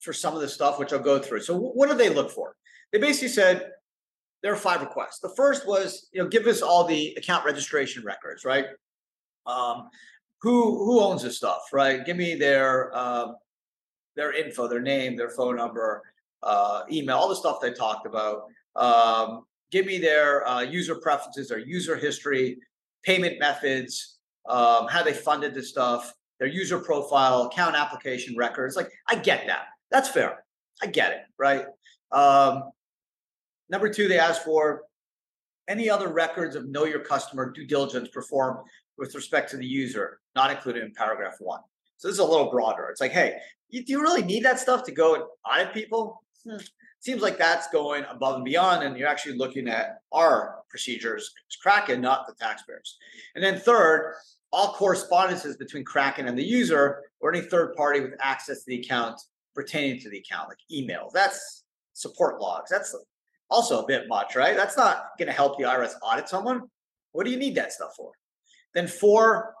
for 0.00 0.12
some 0.12 0.34
of 0.34 0.40
this 0.40 0.52
stuff, 0.52 0.80
which 0.80 0.92
I'll 0.92 0.98
go 0.98 1.20
through. 1.20 1.42
So, 1.42 1.56
what 1.56 1.88
do 1.88 1.96
they 1.96 2.08
look 2.08 2.32
for? 2.32 2.56
They 2.92 2.98
basically 2.98 3.28
said 3.28 3.70
there 4.42 4.52
are 4.52 4.56
five 4.56 4.80
requests. 4.80 5.20
The 5.20 5.32
first 5.36 5.68
was, 5.68 6.08
you 6.12 6.20
know, 6.20 6.28
give 6.28 6.46
us 6.48 6.62
all 6.62 6.82
the 6.82 7.14
account 7.16 7.44
registration 7.44 8.04
records, 8.04 8.44
right? 8.44 8.66
Um, 9.46 9.88
who 10.40 10.84
who 10.84 11.00
owns 11.00 11.22
this 11.22 11.36
stuff, 11.36 11.62
right? 11.72 12.04
Give 12.04 12.16
me 12.16 12.34
their 12.34 12.96
um, 12.96 13.36
their 14.16 14.32
info, 14.32 14.68
their 14.68 14.80
name, 14.80 15.16
their 15.16 15.30
phone 15.30 15.56
number, 15.56 16.02
uh, 16.42 16.82
email, 16.90 17.16
all 17.16 17.28
the 17.28 17.36
stuff 17.36 17.60
they 17.60 17.72
talked 17.72 18.06
about. 18.06 18.44
Um, 18.74 19.44
give 19.70 19.86
me 19.86 19.98
their 19.98 20.46
uh, 20.46 20.60
user 20.60 20.96
preferences, 20.96 21.48
their 21.48 21.58
user 21.58 21.96
history, 21.96 22.58
payment 23.02 23.38
methods, 23.38 24.18
um, 24.48 24.86
how 24.88 25.02
they 25.02 25.12
funded 25.12 25.54
this 25.54 25.68
stuff, 25.68 26.12
their 26.38 26.48
user 26.48 26.78
profile, 26.78 27.42
account 27.42 27.74
application 27.74 28.36
records. 28.36 28.76
Like, 28.76 28.90
I 29.08 29.16
get 29.16 29.46
that. 29.46 29.66
That's 29.90 30.08
fair. 30.08 30.44
I 30.82 30.86
get 30.86 31.12
it, 31.12 31.20
right? 31.38 31.66
Um, 32.12 32.70
number 33.68 33.88
two, 33.88 34.08
they 34.08 34.18
asked 34.18 34.44
for 34.44 34.82
any 35.68 35.90
other 35.90 36.08
records 36.08 36.54
of 36.54 36.68
know 36.68 36.84
your 36.84 37.00
customer 37.00 37.50
due 37.50 37.66
diligence 37.66 38.08
performed 38.08 38.60
with 38.98 39.14
respect 39.14 39.50
to 39.50 39.56
the 39.56 39.66
user, 39.66 40.20
not 40.34 40.50
included 40.50 40.84
in 40.84 40.92
paragraph 40.92 41.36
one. 41.40 41.60
So 41.96 42.08
this 42.08 42.14
is 42.14 42.20
a 42.20 42.24
little 42.24 42.50
broader. 42.50 42.88
It's 42.90 43.00
like, 43.00 43.12
hey, 43.12 43.38
you, 43.68 43.84
do 43.84 43.92
you 43.92 44.00
really 44.00 44.22
need 44.22 44.44
that 44.44 44.58
stuff 44.58 44.84
to 44.84 44.92
go 44.92 45.14
and 45.14 45.24
audit 45.50 45.72
people? 45.72 46.22
Hmm. 46.48 46.58
Seems 47.00 47.22
like 47.22 47.38
that's 47.38 47.68
going 47.68 48.04
above 48.10 48.36
and 48.36 48.44
beyond, 48.44 48.82
and 48.82 48.96
you're 48.96 49.08
actually 49.08 49.36
looking 49.36 49.68
at 49.68 50.00
our 50.12 50.56
procedures 50.70 51.32
Kraken, 51.62 52.00
not 52.00 52.26
the 52.26 52.34
taxpayers. 52.34 52.98
And 53.34 53.42
then 53.42 53.58
third, 53.58 54.14
all 54.52 54.74
correspondences 54.74 55.56
between 55.56 55.84
Kraken 55.84 56.28
and 56.28 56.38
the 56.38 56.44
user 56.44 57.02
or 57.20 57.32
any 57.32 57.42
third 57.42 57.74
party 57.74 58.00
with 58.00 58.14
access 58.20 58.58
to 58.58 58.64
the 58.68 58.80
account 58.80 59.20
pertaining 59.54 60.00
to 60.00 60.10
the 60.10 60.18
account, 60.18 60.48
like 60.48 60.58
emails. 60.72 61.12
That's 61.12 61.64
support 61.92 62.40
logs. 62.40 62.70
That's 62.70 62.94
also 63.50 63.82
a 63.82 63.86
bit 63.86 64.08
much, 64.08 64.36
right? 64.36 64.56
That's 64.56 64.76
not 64.76 65.10
going 65.18 65.28
to 65.28 65.32
help 65.32 65.58
the 65.58 65.64
IRS 65.64 65.94
audit 66.02 66.28
someone. 66.28 66.62
What 67.12 67.24
do 67.24 67.32
you 67.32 67.38
need 67.38 67.54
that 67.54 67.72
stuff 67.72 67.94
for? 67.96 68.12
Then 68.76 68.86
four, 68.86 69.54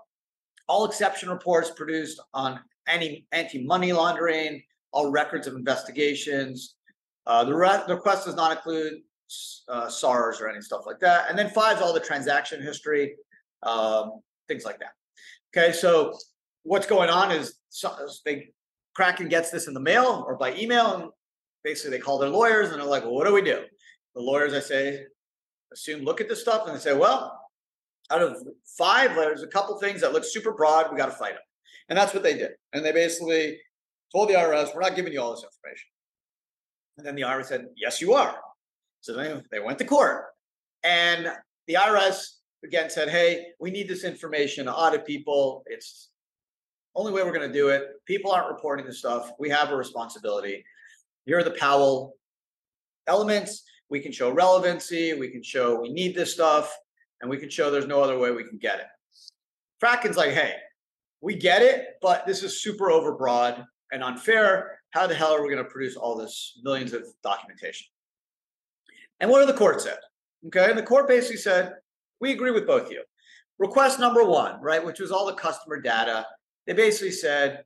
all 0.68 0.84
exception 0.84 1.30
reports 1.30 1.70
produced 1.70 2.20
on 2.34 2.60
any 2.86 3.26
anti-money 3.32 3.94
laundering, 3.94 4.62
all 4.92 5.10
records 5.10 5.46
of 5.46 5.54
investigations. 5.54 6.74
Uh, 7.26 7.42
the, 7.42 7.54
re- 7.54 7.82
the 7.88 7.94
request 7.94 8.26
does 8.26 8.36
not 8.36 8.52
include 8.52 9.00
uh, 9.70 9.88
SARS 9.88 10.40
or 10.40 10.50
any 10.50 10.60
stuff 10.60 10.82
like 10.84 11.00
that. 11.00 11.30
And 11.30 11.38
then 11.38 11.48
five 11.48 11.78
is 11.78 11.82
all 11.82 11.94
the 11.94 11.98
transaction 11.98 12.62
history, 12.62 13.16
um, 13.62 14.20
things 14.48 14.66
like 14.66 14.78
that. 14.80 14.92
Okay, 15.56 15.72
so 15.72 16.12
what's 16.64 16.86
going 16.86 17.08
on 17.08 17.32
is 17.32 17.58
they 18.26 18.50
Kraken 18.94 19.28
gets 19.28 19.50
this 19.50 19.66
in 19.66 19.72
the 19.72 19.80
mail 19.80 20.24
or 20.26 20.36
by 20.36 20.54
email, 20.56 20.94
and 20.94 21.10
basically 21.64 21.96
they 21.96 22.02
call 22.02 22.18
their 22.18 22.28
lawyers 22.28 22.70
and 22.70 22.80
they're 22.80 22.86
like, 22.86 23.02
"Well, 23.02 23.14
what 23.14 23.26
do 23.26 23.32
we 23.32 23.42
do?" 23.42 23.64
The 24.14 24.20
lawyers, 24.20 24.52
I 24.52 24.60
say, 24.60 25.06
assume 25.72 26.02
look 26.02 26.20
at 26.20 26.28
this 26.28 26.40
stuff 26.42 26.66
and 26.66 26.76
they 26.76 26.80
say, 26.80 26.94
"Well, 26.94 27.45
out 28.10 28.22
of 28.22 28.36
five, 28.78 29.14
there's 29.14 29.42
a 29.42 29.48
couple 29.48 29.78
things 29.78 30.00
that 30.00 30.12
look 30.12 30.24
super 30.24 30.52
broad. 30.52 30.90
We 30.90 30.96
got 30.96 31.06
to 31.06 31.12
fight 31.12 31.34
them," 31.34 31.42
and 31.88 31.98
that's 31.98 32.14
what 32.14 32.22
they 32.22 32.34
did. 32.34 32.52
And 32.72 32.84
they 32.84 32.92
basically 32.92 33.58
told 34.14 34.28
the 34.28 34.34
IRS, 34.34 34.74
"We're 34.74 34.80
not 34.80 34.96
giving 34.96 35.12
you 35.12 35.20
all 35.20 35.32
this 35.32 35.44
information." 35.44 35.88
And 36.98 37.06
then 37.06 37.14
the 37.14 37.22
IRS 37.22 37.48
said, 37.48 37.66
"Yes, 37.76 38.00
you 38.00 38.14
are." 38.14 38.38
So 39.00 39.14
they, 39.14 39.40
they 39.50 39.60
went 39.60 39.78
to 39.78 39.84
court, 39.84 40.26
and 40.82 41.32
the 41.66 41.74
IRS 41.74 42.38
again 42.64 42.90
said, 42.90 43.08
"Hey, 43.08 43.46
we 43.60 43.70
need 43.70 43.88
this 43.88 44.04
information 44.04 44.66
to 44.66 44.74
audit 44.74 45.04
people. 45.04 45.62
It's 45.66 46.10
only 46.96 47.12
way 47.12 47.22
we're 47.22 47.32
going 47.32 47.46
to 47.46 47.52
do 47.52 47.68
it. 47.68 47.88
People 48.06 48.32
aren't 48.32 48.50
reporting 48.50 48.86
this 48.86 48.98
stuff. 48.98 49.30
We 49.38 49.50
have 49.50 49.70
a 49.70 49.76
responsibility. 49.76 50.64
Here 51.26 51.38
are 51.38 51.44
the 51.44 51.50
Powell 51.52 52.14
elements. 53.06 53.62
We 53.90 54.00
can 54.00 54.12
show 54.12 54.30
relevancy. 54.30 55.14
We 55.14 55.28
can 55.28 55.42
show 55.42 55.80
we 55.80 55.90
need 55.90 56.14
this 56.14 56.32
stuff, 56.32 56.74
and 57.20 57.30
we 57.30 57.38
can 57.38 57.50
show 57.50 57.70
there's 57.70 57.86
no 57.86 58.02
other 58.02 58.18
way 58.18 58.30
we 58.30 58.44
can 58.44 58.58
get 58.58 58.78
it. 58.78 58.86
Kraken's 59.80 60.16
like, 60.16 60.32
hey, 60.32 60.54
we 61.20 61.34
get 61.34 61.62
it, 61.62 61.96
but 62.02 62.26
this 62.26 62.42
is 62.42 62.62
super 62.62 62.86
overbroad 62.86 63.64
and 63.92 64.02
unfair. 64.02 64.78
How 64.90 65.06
the 65.06 65.14
hell 65.14 65.32
are 65.34 65.42
we 65.42 65.48
going 65.52 65.62
to 65.62 65.70
produce 65.70 65.96
all 65.96 66.16
this 66.16 66.58
millions 66.62 66.92
of 66.92 67.04
documentation? 67.22 67.86
And 69.20 69.30
what 69.30 69.40
did 69.40 69.48
the 69.48 69.58
court 69.58 69.80
said? 69.80 69.98
Okay, 70.46 70.68
and 70.68 70.78
the 70.78 70.82
court 70.82 71.08
basically 71.08 71.38
said, 71.38 71.74
we 72.20 72.32
agree 72.32 72.50
with 72.50 72.66
both 72.66 72.86
of 72.86 72.92
you. 72.92 73.02
Request 73.58 73.98
number 73.98 74.24
one, 74.24 74.60
right, 74.60 74.84
which 74.84 75.00
was 75.00 75.10
all 75.10 75.26
the 75.26 75.34
customer 75.34 75.80
data 75.80 76.26
they 76.66 76.72
basically 76.72 77.12
said, 77.12 77.64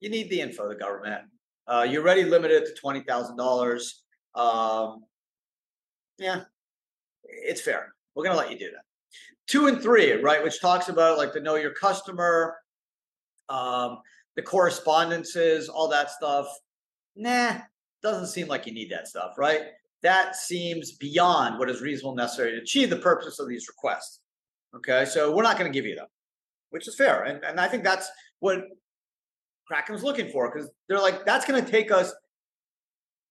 you 0.00 0.08
need 0.08 0.30
the 0.30 0.40
info, 0.40 0.68
the 0.68 0.74
government. 0.74 1.22
Uh, 1.66 1.86
you're 1.88 2.02
already 2.02 2.24
limited 2.24 2.64
to 2.64 2.74
twenty 2.74 3.00
thousand 3.00 3.32
um, 3.32 3.46
dollars. 3.46 4.02
Yeah, 6.18 6.42
it's 7.24 7.60
fair. 7.60 7.94
We're 8.16 8.24
gonna 8.24 8.36
let 8.36 8.50
you 8.50 8.58
do 8.58 8.70
that. 8.72 8.82
Two 9.46 9.68
and 9.68 9.80
three, 9.80 10.12
right, 10.14 10.42
which 10.42 10.60
talks 10.60 10.88
about 10.88 11.18
like 11.18 11.32
the 11.32 11.40
know 11.40 11.54
your 11.54 11.70
customer, 11.70 12.56
um, 13.48 13.98
the 14.34 14.42
correspondences, 14.42 15.68
all 15.68 15.86
that 15.88 16.10
stuff. 16.10 16.48
Nah, 17.14 17.58
doesn't 18.02 18.26
seem 18.26 18.48
like 18.48 18.66
you 18.66 18.72
need 18.72 18.90
that 18.90 19.06
stuff, 19.06 19.34
right? 19.38 19.66
That 20.02 20.34
seems 20.34 20.92
beyond 20.96 21.60
what 21.60 21.70
is 21.70 21.80
reasonable 21.80 22.16
necessary 22.16 22.52
to 22.52 22.58
achieve 22.58 22.90
the 22.90 22.96
purpose 22.96 23.38
of 23.38 23.48
these 23.48 23.68
requests. 23.68 24.20
Okay, 24.74 25.04
so 25.04 25.34
we're 25.34 25.44
not 25.44 25.56
going 25.56 25.70
to 25.70 25.76
give 25.76 25.86
you 25.86 25.94
them 25.94 26.08
which 26.76 26.88
is 26.88 26.94
fair. 26.94 27.24
And, 27.24 27.42
and 27.44 27.60
I 27.60 27.68
think 27.68 27.84
that's 27.84 28.10
what 28.40 28.64
Kraken 29.66 29.94
was 29.94 30.02
looking 30.02 30.30
for 30.30 30.52
because 30.52 30.70
they're 30.88 31.00
like, 31.00 31.24
that's 31.24 31.46
going 31.46 31.64
to 31.64 31.70
take 31.70 31.90
us 31.90 32.12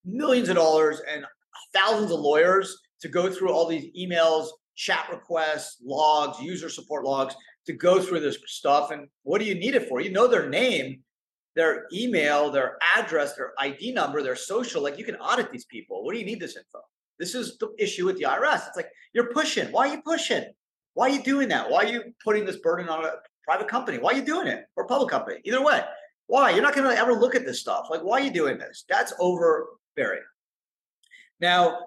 millions 0.03 0.49
of 0.49 0.55
dollars 0.55 1.01
and 1.11 1.25
thousands 1.73 2.11
of 2.11 2.19
lawyers 2.19 2.75
to 3.01 3.07
go 3.07 3.31
through 3.31 3.51
all 3.51 3.67
these 3.67 3.91
emails, 3.95 4.47
chat 4.75 5.07
requests, 5.11 5.77
logs, 5.83 6.39
user 6.39 6.69
support 6.69 7.05
logs 7.05 7.35
to 7.65 7.73
go 7.73 8.01
through 8.01 8.19
this 8.19 8.37
stuff. 8.45 8.91
And 8.91 9.07
what 9.23 9.39
do 9.39 9.45
you 9.45 9.55
need 9.55 9.75
it 9.75 9.87
for? 9.87 10.01
You 10.01 10.11
know 10.11 10.27
their 10.27 10.49
name, 10.49 11.01
their 11.55 11.85
email, 11.93 12.51
their 12.51 12.77
address, 12.97 13.35
their 13.35 13.53
ID 13.59 13.93
number, 13.93 14.21
their 14.21 14.35
social. 14.35 14.83
Like 14.83 14.97
you 14.97 15.05
can 15.05 15.15
audit 15.15 15.51
these 15.51 15.65
people. 15.65 16.03
What 16.03 16.13
do 16.13 16.19
you 16.19 16.25
need 16.25 16.39
this 16.39 16.57
info? 16.57 16.79
This 17.17 17.33
is 17.33 17.57
the 17.57 17.73
issue 17.79 18.05
with 18.05 18.17
the 18.17 18.25
IRS. 18.25 18.67
It's 18.67 18.77
like 18.77 18.89
you're 19.13 19.31
pushing. 19.31 19.71
Why 19.71 19.87
are 19.87 19.95
you 19.95 20.01
pushing? 20.01 20.43
Why 20.93 21.07
are 21.07 21.11
you 21.11 21.23
doing 21.23 21.49
that? 21.49 21.69
Why 21.69 21.83
are 21.83 21.87
you 21.87 22.03
putting 22.23 22.45
this 22.45 22.57
burden 22.57 22.89
on 22.89 23.05
a 23.05 23.11
private 23.43 23.67
company? 23.67 23.97
Why 23.97 24.11
are 24.11 24.15
you 24.15 24.25
doing 24.25 24.47
it? 24.47 24.65
Or 24.75 24.87
public 24.87 25.09
company? 25.09 25.39
Either 25.45 25.63
way. 25.63 25.81
Why? 26.27 26.51
You're 26.51 26.63
not 26.63 26.75
going 26.75 26.89
to 26.89 26.97
ever 26.97 27.13
look 27.13 27.35
at 27.35 27.45
this 27.45 27.59
stuff. 27.59 27.87
Like, 27.89 28.01
why 28.01 28.19
are 28.19 28.23
you 28.23 28.31
doing 28.31 28.57
this? 28.57 28.85
That's 28.89 29.13
overbearing. 29.19 30.23
Now, 31.39 31.77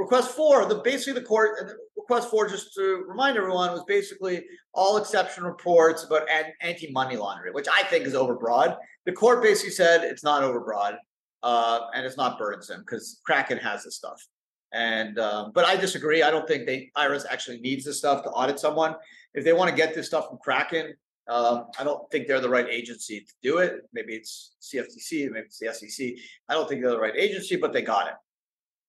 request 0.00 0.30
four, 0.32 0.64
the 0.64 0.76
basically 0.76 1.20
the 1.20 1.26
court 1.26 1.58
and 1.60 1.70
request 1.96 2.30
four, 2.30 2.48
just 2.48 2.74
to 2.74 3.04
remind 3.06 3.36
everyone, 3.36 3.70
was 3.70 3.84
basically 3.86 4.44
all 4.72 4.96
exception 4.96 5.44
reports 5.44 6.04
about 6.04 6.26
anti-money 6.60 7.16
laundering, 7.16 7.54
which 7.54 7.68
I 7.70 7.82
think 7.84 8.06
is 8.06 8.14
overbroad. 8.14 8.76
The 9.04 9.12
court 9.12 9.42
basically 9.42 9.72
said 9.72 10.02
it's 10.02 10.24
not 10.24 10.42
overbroad 10.42 10.96
uh, 11.42 11.80
and 11.94 12.06
it's 12.06 12.16
not 12.16 12.38
burdensome 12.38 12.80
because 12.80 13.20
Kraken 13.24 13.58
has 13.58 13.84
this 13.84 13.96
stuff. 13.96 14.26
And 14.72 15.18
um, 15.18 15.52
but 15.54 15.64
I 15.64 15.76
disagree. 15.76 16.22
I 16.22 16.30
don't 16.30 16.46
think 16.46 16.64
they 16.64 16.90
IRS 16.96 17.26
actually 17.28 17.60
needs 17.60 17.84
this 17.84 17.98
stuff 17.98 18.22
to 18.22 18.30
audit 18.30 18.58
someone. 18.58 18.94
If 19.34 19.44
they 19.44 19.52
want 19.52 19.68
to 19.68 19.76
get 19.76 19.94
this 19.94 20.06
stuff 20.06 20.28
from 20.28 20.38
Kraken, 20.38 20.94
um, 21.28 21.66
I 21.78 21.84
don't 21.84 22.08
think 22.10 22.26
they're 22.26 22.40
the 22.40 22.48
right 22.48 22.68
agency 22.68 23.20
to 23.20 23.32
do 23.42 23.58
it. 23.58 23.82
Maybe 23.92 24.14
it's 24.14 24.54
CFTC, 24.62 25.30
maybe 25.30 25.46
it's 25.46 25.58
the 25.58 25.72
SEC. 25.74 26.14
I 26.48 26.54
don't 26.54 26.68
think 26.68 26.82
they're 26.82 26.90
the 26.92 27.00
right 27.00 27.16
agency, 27.16 27.56
but 27.56 27.72
they 27.72 27.82
got 27.82 28.06
it. 28.08 28.14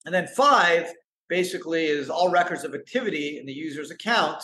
And 0.06 0.14
then 0.14 0.28
five 0.28 0.92
basically 1.32 1.86
is 1.86 2.10
all 2.10 2.30
records 2.30 2.66
of 2.66 2.76
activity 2.76 3.40
in 3.40 3.46
the 3.46 3.54
user's 3.54 3.90
account. 3.90 4.44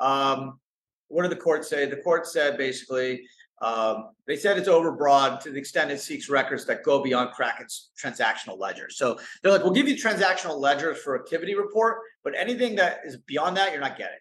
Um, 0.00 0.58
what 1.06 1.22
did 1.22 1.30
the 1.30 1.40
court 1.40 1.64
say? 1.64 1.86
The 1.86 1.98
court 1.98 2.26
said 2.26 2.58
basically 2.58 3.22
um, 3.62 4.10
they 4.26 4.36
said 4.36 4.58
it's 4.58 4.68
overbroad 4.68 5.38
to 5.42 5.52
the 5.52 5.58
extent 5.60 5.92
it 5.92 6.00
seeks 6.00 6.28
records 6.28 6.66
that 6.66 6.82
go 6.82 7.00
beyond 7.00 7.30
Kraken's 7.30 7.90
transactional 7.96 8.58
ledger. 8.58 8.90
So 8.90 9.16
they're 9.40 9.52
like, 9.52 9.62
we'll 9.62 9.72
give 9.72 9.86
you 9.86 9.94
transactional 9.94 10.58
ledgers 10.58 10.98
for 10.98 11.14
activity 11.14 11.54
report, 11.54 11.98
but 12.24 12.34
anything 12.36 12.74
that 12.76 12.98
is 13.04 13.16
beyond 13.16 13.56
that, 13.56 13.70
you're 13.70 13.80
not 13.80 13.96
getting. 13.96 14.18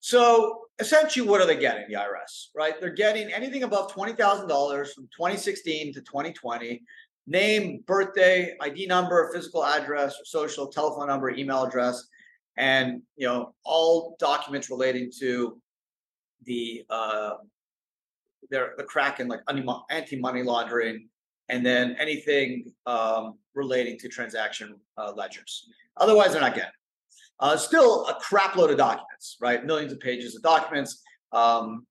So 0.00 0.66
essentially, 0.78 1.26
what 1.26 1.40
are 1.40 1.46
they 1.46 1.56
getting? 1.56 1.86
The 1.88 1.94
IRS, 1.94 2.48
right? 2.54 2.78
They're 2.78 2.90
getting 2.90 3.32
anything 3.32 3.62
above 3.62 3.90
twenty 3.90 4.12
thousand 4.12 4.48
dollars 4.48 4.92
from 4.92 5.04
2016 5.16 5.94
to 5.94 6.00
2020. 6.02 6.82
Name, 7.26 7.84
birthday, 7.86 8.56
ID 8.60 8.86
number, 8.86 9.30
physical 9.32 9.64
address, 9.64 10.16
social, 10.24 10.66
telephone 10.66 11.06
number, 11.06 11.30
email 11.30 11.64
address, 11.64 12.08
and 12.56 13.02
you 13.16 13.26
know 13.26 13.54
all 13.64 14.16
documents 14.18 14.70
relating 14.70 15.10
to 15.20 15.60
the 16.44 16.84
uh, 16.90 17.34
their 18.50 18.74
the 18.76 18.84
Kraken 18.84 19.28
like 19.28 19.40
anti 19.90 20.18
money 20.18 20.42
laundering, 20.42 21.08
and 21.48 21.64
then 21.64 21.96
anything 21.98 22.72
um, 22.86 23.38
relating 23.54 23.98
to 23.98 24.08
transaction 24.08 24.74
uh, 24.96 25.12
ledgers. 25.12 25.68
Otherwise, 25.98 26.32
they're 26.32 26.40
not 26.40 26.54
getting. 26.54 26.70
Uh, 27.40 27.56
still 27.56 28.06
a 28.06 28.14
crap 28.14 28.56
load 28.56 28.70
of 28.70 28.78
documents, 28.78 29.36
right? 29.40 29.64
Millions 29.64 29.92
of 29.92 30.00
pages 30.00 30.36
of 30.36 30.42
documents. 30.42 31.02
Um, 31.32 31.86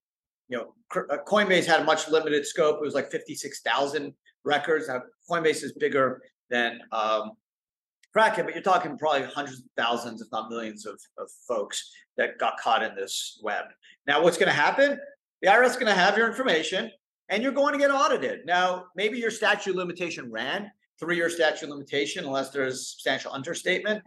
you 0.48 0.58
know, 0.58 0.74
uh, 1.10 1.18
Coinbase 1.28 1.66
had 1.66 1.82
a 1.82 1.84
much 1.84 2.08
limited 2.10 2.46
scope. 2.46 2.78
It 2.78 2.86
was 2.86 2.94
like 2.94 3.12
56,000 3.12 4.14
records. 4.44 4.88
Now, 4.88 5.04
Coinbase 5.30 5.64
is 5.64 5.74
bigger 5.74 6.22
than 6.50 6.80
um, 6.92 7.32
Kraken, 8.14 8.46
but 8.46 8.54
you're 8.54 8.64
talking 8.64 8.98
probably 8.98 9.28
hundreds 9.28 9.60
of 9.60 9.66
thousands, 9.78 10.22
if 10.22 10.28
not 10.32 10.50
millions 10.50 10.86
of, 10.86 11.00
of 11.18 11.30
folks 11.48 11.92
that 12.18 12.38
got 12.38 12.58
caught 12.60 12.84
in 12.84 12.96
this 12.96 13.40
web. 13.44 13.66
Now, 14.08 14.22
what's 14.22 14.38
going 14.38 14.50
to 14.50 14.54
happen? 14.54 15.00
The 15.42 15.48
IRS 15.48 15.68
is 15.68 15.76
going 15.76 15.88
to 15.88 15.94
have 15.94 16.18
your 16.18 16.28
information 16.28 16.92
and 17.30 17.42
you're 17.42 17.54
going 17.54 17.74
to 17.74 17.80
get 17.80 17.92
audited. 17.92 18.46
Now, 18.46 18.86
maybe 18.96 19.18
your 19.18 19.32
statute 19.32 19.76
limitation 19.76 20.30
ran, 20.32 20.70
three 21.00 21.16
year 21.16 21.30
statute 21.30 21.70
limitation, 21.70 22.26
unless 22.26 22.50
there's 22.50 22.92
substantial 22.92 23.32
understatement. 23.32 24.04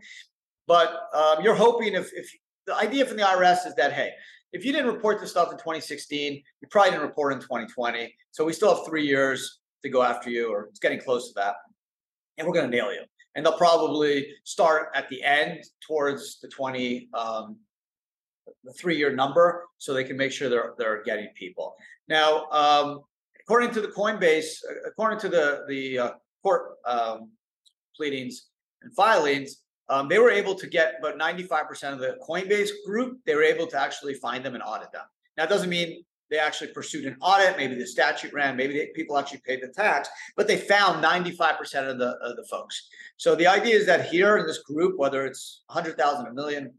But 0.66 1.08
um, 1.14 1.42
you're 1.42 1.54
hoping 1.54 1.94
if, 1.94 2.10
if 2.14 2.30
the 2.66 2.74
idea 2.76 3.04
from 3.06 3.16
the 3.16 3.22
IRS 3.22 3.66
is 3.66 3.74
that, 3.76 3.92
hey, 3.92 4.10
if 4.52 4.64
you 4.64 4.72
didn't 4.72 4.92
report 4.92 5.20
this 5.20 5.30
stuff 5.30 5.50
in 5.50 5.58
2016, 5.58 6.34
you 6.34 6.68
probably 6.70 6.92
didn't 6.92 7.06
report 7.06 7.32
in 7.32 7.40
2020. 7.40 8.14
So 8.30 8.44
we 8.44 8.52
still 8.52 8.76
have 8.76 8.86
three 8.86 9.04
years 9.04 9.60
to 9.84 9.90
go 9.90 10.02
after 10.02 10.30
you, 10.30 10.52
or 10.52 10.64
it's 10.64 10.80
getting 10.80 11.00
close 11.00 11.28
to 11.28 11.34
that. 11.34 11.56
And 12.36 12.46
we're 12.46 12.54
going 12.54 12.68
to 12.68 12.76
nail 12.76 12.92
you. 12.92 13.02
And 13.36 13.44
they'll 13.44 13.56
probably 13.56 14.28
start 14.44 14.88
at 14.94 15.08
the 15.08 15.22
end 15.22 15.62
towards 15.86 16.40
the 16.40 16.48
20, 16.48 17.08
um, 17.14 17.56
the 18.64 18.72
three-year 18.72 19.14
number, 19.14 19.64
so 19.78 19.92
they 19.94 20.04
can 20.04 20.16
make 20.16 20.32
sure 20.32 20.48
they're 20.48 20.74
they're 20.78 21.02
getting 21.02 21.28
people. 21.34 21.74
Now, 22.08 22.46
um, 22.50 23.00
according 23.40 23.70
to 23.72 23.80
the 23.80 23.88
Coinbase, 23.88 24.56
according 24.86 25.18
to 25.20 25.28
the 25.28 25.64
the 25.68 25.98
uh, 25.98 26.10
court 26.42 26.76
um, 26.86 27.30
pleadings 27.96 28.48
and 28.82 28.94
filings, 28.94 29.64
um, 29.88 30.08
they 30.08 30.18
were 30.18 30.30
able 30.30 30.54
to 30.54 30.66
get 30.66 30.94
about 30.98 31.18
95% 31.18 31.92
of 31.92 31.98
the 31.98 32.16
Coinbase 32.26 32.70
group. 32.86 33.18
They 33.26 33.34
were 33.34 33.42
able 33.42 33.66
to 33.68 33.80
actually 33.80 34.14
find 34.14 34.44
them 34.44 34.54
and 34.54 34.62
audit 34.62 34.92
them. 34.92 35.04
Now, 35.36 35.44
it 35.44 35.50
doesn't 35.50 35.70
mean 35.70 36.04
they 36.30 36.38
actually 36.38 36.68
pursued 36.68 37.04
an 37.04 37.16
audit. 37.20 37.56
Maybe 37.56 37.74
the 37.74 37.86
statute 37.86 38.32
ran. 38.32 38.56
Maybe 38.56 38.78
they, 38.78 38.86
people 38.94 39.18
actually 39.18 39.40
paid 39.46 39.62
the 39.62 39.68
tax, 39.68 40.08
but 40.36 40.46
they 40.46 40.56
found 40.56 41.04
95% 41.04 41.90
of 41.90 41.98
the 41.98 42.16
of 42.22 42.36
the 42.36 42.44
folks. 42.50 42.88
So 43.16 43.34
the 43.34 43.46
idea 43.46 43.76
is 43.76 43.86
that 43.86 44.08
here 44.08 44.38
in 44.38 44.46
this 44.46 44.58
group, 44.58 44.98
whether 44.98 45.24
it's 45.26 45.62
100,000, 45.66 46.26
a 46.26 46.32
million, 46.32 46.72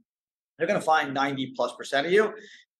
they're 0.57 0.67
going 0.67 0.79
to 0.79 0.85
find 0.85 1.13
90 1.13 1.53
plus 1.55 1.73
percent 1.75 2.07
of 2.07 2.13
you, 2.13 2.33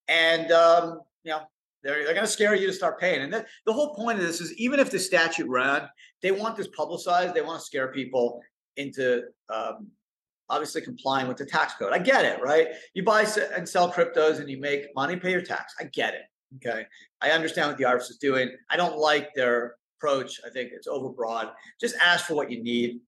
and 0.07 0.51
um, 0.51 1.01
you 1.23 1.31
know 1.31 1.41
they're, 1.83 2.03
they're 2.03 2.13
going 2.13 2.25
to 2.25 2.31
scare 2.31 2.55
you 2.55 2.67
to 2.67 2.73
start 2.73 2.99
paying. 2.99 3.21
And 3.21 3.31
the, 3.31 3.45
the 3.65 3.73
whole 3.73 3.93
point 3.93 4.19
of 4.19 4.25
this 4.25 4.41
is 4.41 4.53
even 4.53 4.79
if 4.79 4.89
the 4.89 4.99
statute 4.99 5.47
ran, 5.47 5.87
they 6.21 6.31
want 6.31 6.57
this 6.57 6.67
publicized. 6.67 7.35
They 7.35 7.41
want 7.41 7.59
to 7.59 7.65
scare 7.65 7.89
people 7.91 8.41
into 8.77 9.23
um, 9.53 9.87
obviously 10.49 10.81
complying 10.81 11.27
with 11.27 11.37
the 11.37 11.45
tax 11.45 11.73
code. 11.75 11.93
I 11.93 11.99
get 11.99 12.25
it, 12.25 12.41
right? 12.41 12.69
You 12.93 13.03
buy 13.03 13.25
and 13.55 13.67
sell 13.67 13.91
cryptos 13.91 14.39
and 14.39 14.49
you 14.49 14.59
make 14.59 14.87
money, 14.95 15.15
pay 15.15 15.31
your 15.31 15.41
tax. 15.41 15.73
I 15.79 15.85
get 15.85 16.13
it. 16.13 16.21
Okay. 16.57 16.85
I 17.21 17.31
understand 17.31 17.69
what 17.69 17.77
the 17.77 17.85
IRS 17.85 18.09
is 18.09 18.17
doing. 18.17 18.49
I 18.69 18.77
don't 18.77 18.97
like 18.97 19.33
their 19.33 19.75
approach. 19.97 20.39
I 20.45 20.49
think 20.49 20.71
it's 20.73 20.87
overbroad. 20.87 21.51
Just 21.79 21.95
ask 22.03 22.25
for 22.25 22.35
what 22.35 22.51
you 22.51 22.63
need. 22.63 22.99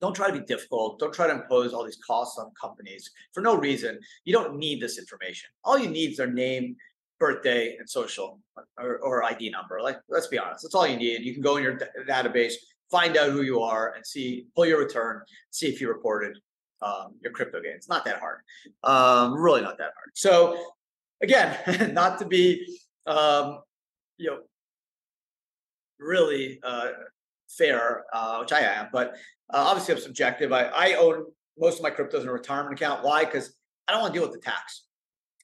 Don't 0.00 0.14
try 0.14 0.30
to 0.30 0.38
be 0.38 0.44
difficult. 0.44 0.98
Don't 0.98 1.12
try 1.12 1.26
to 1.26 1.32
impose 1.32 1.72
all 1.72 1.84
these 1.84 1.98
costs 2.06 2.38
on 2.38 2.52
companies 2.60 3.10
for 3.32 3.40
no 3.40 3.56
reason. 3.56 3.98
You 4.24 4.32
don't 4.32 4.56
need 4.56 4.80
this 4.80 4.98
information. 4.98 5.50
All 5.64 5.78
you 5.78 5.88
need 5.88 6.12
is 6.12 6.16
their 6.18 6.30
name, 6.30 6.76
birthday, 7.18 7.76
and 7.76 7.88
social 7.88 8.38
or, 8.78 8.98
or 8.98 9.24
ID 9.24 9.50
number. 9.50 9.80
Like, 9.80 9.98
let's 10.08 10.28
be 10.28 10.38
honest, 10.38 10.62
that's 10.62 10.74
all 10.74 10.86
you 10.86 10.96
need. 10.96 11.22
You 11.22 11.32
can 11.32 11.42
go 11.42 11.56
in 11.56 11.64
your 11.64 11.76
d- 11.76 11.86
database, 12.08 12.54
find 12.90 13.16
out 13.16 13.30
who 13.30 13.42
you 13.42 13.60
are, 13.60 13.94
and 13.94 14.06
see, 14.06 14.46
pull 14.54 14.66
your 14.66 14.78
return, 14.78 15.22
see 15.50 15.66
if 15.66 15.80
you 15.80 15.88
reported 15.88 16.38
um, 16.80 17.14
your 17.20 17.32
crypto 17.32 17.60
gains. 17.60 17.88
Not 17.88 18.04
that 18.04 18.20
hard. 18.20 18.40
Um, 18.84 19.34
really 19.34 19.62
not 19.62 19.78
that 19.78 19.92
hard. 19.96 20.10
So 20.14 20.56
again, 21.22 21.92
not 21.94 22.18
to 22.18 22.26
be, 22.26 22.78
um, 23.06 23.60
you 24.16 24.30
know, 24.30 24.38
really 25.98 26.60
uh, 26.62 26.88
fair, 27.48 28.04
uh, 28.12 28.38
which 28.38 28.52
I 28.52 28.60
am, 28.60 28.88
but 28.92 29.14
uh, 29.52 29.64
obviously 29.66 29.94
I'm 29.94 30.00
subjective. 30.00 30.52
I, 30.52 30.64
I 30.64 30.92
own 30.94 31.24
most 31.58 31.78
of 31.78 31.82
my 31.82 31.90
cryptos 31.90 32.22
in 32.22 32.28
a 32.28 32.32
retirement 32.32 32.74
account. 32.74 33.04
Why? 33.04 33.24
Because 33.24 33.54
I 33.86 33.92
don't 33.92 34.02
want 34.02 34.14
to 34.14 34.20
deal 34.20 34.28
with 34.28 34.38
the 34.38 34.44
tax. 34.44 34.84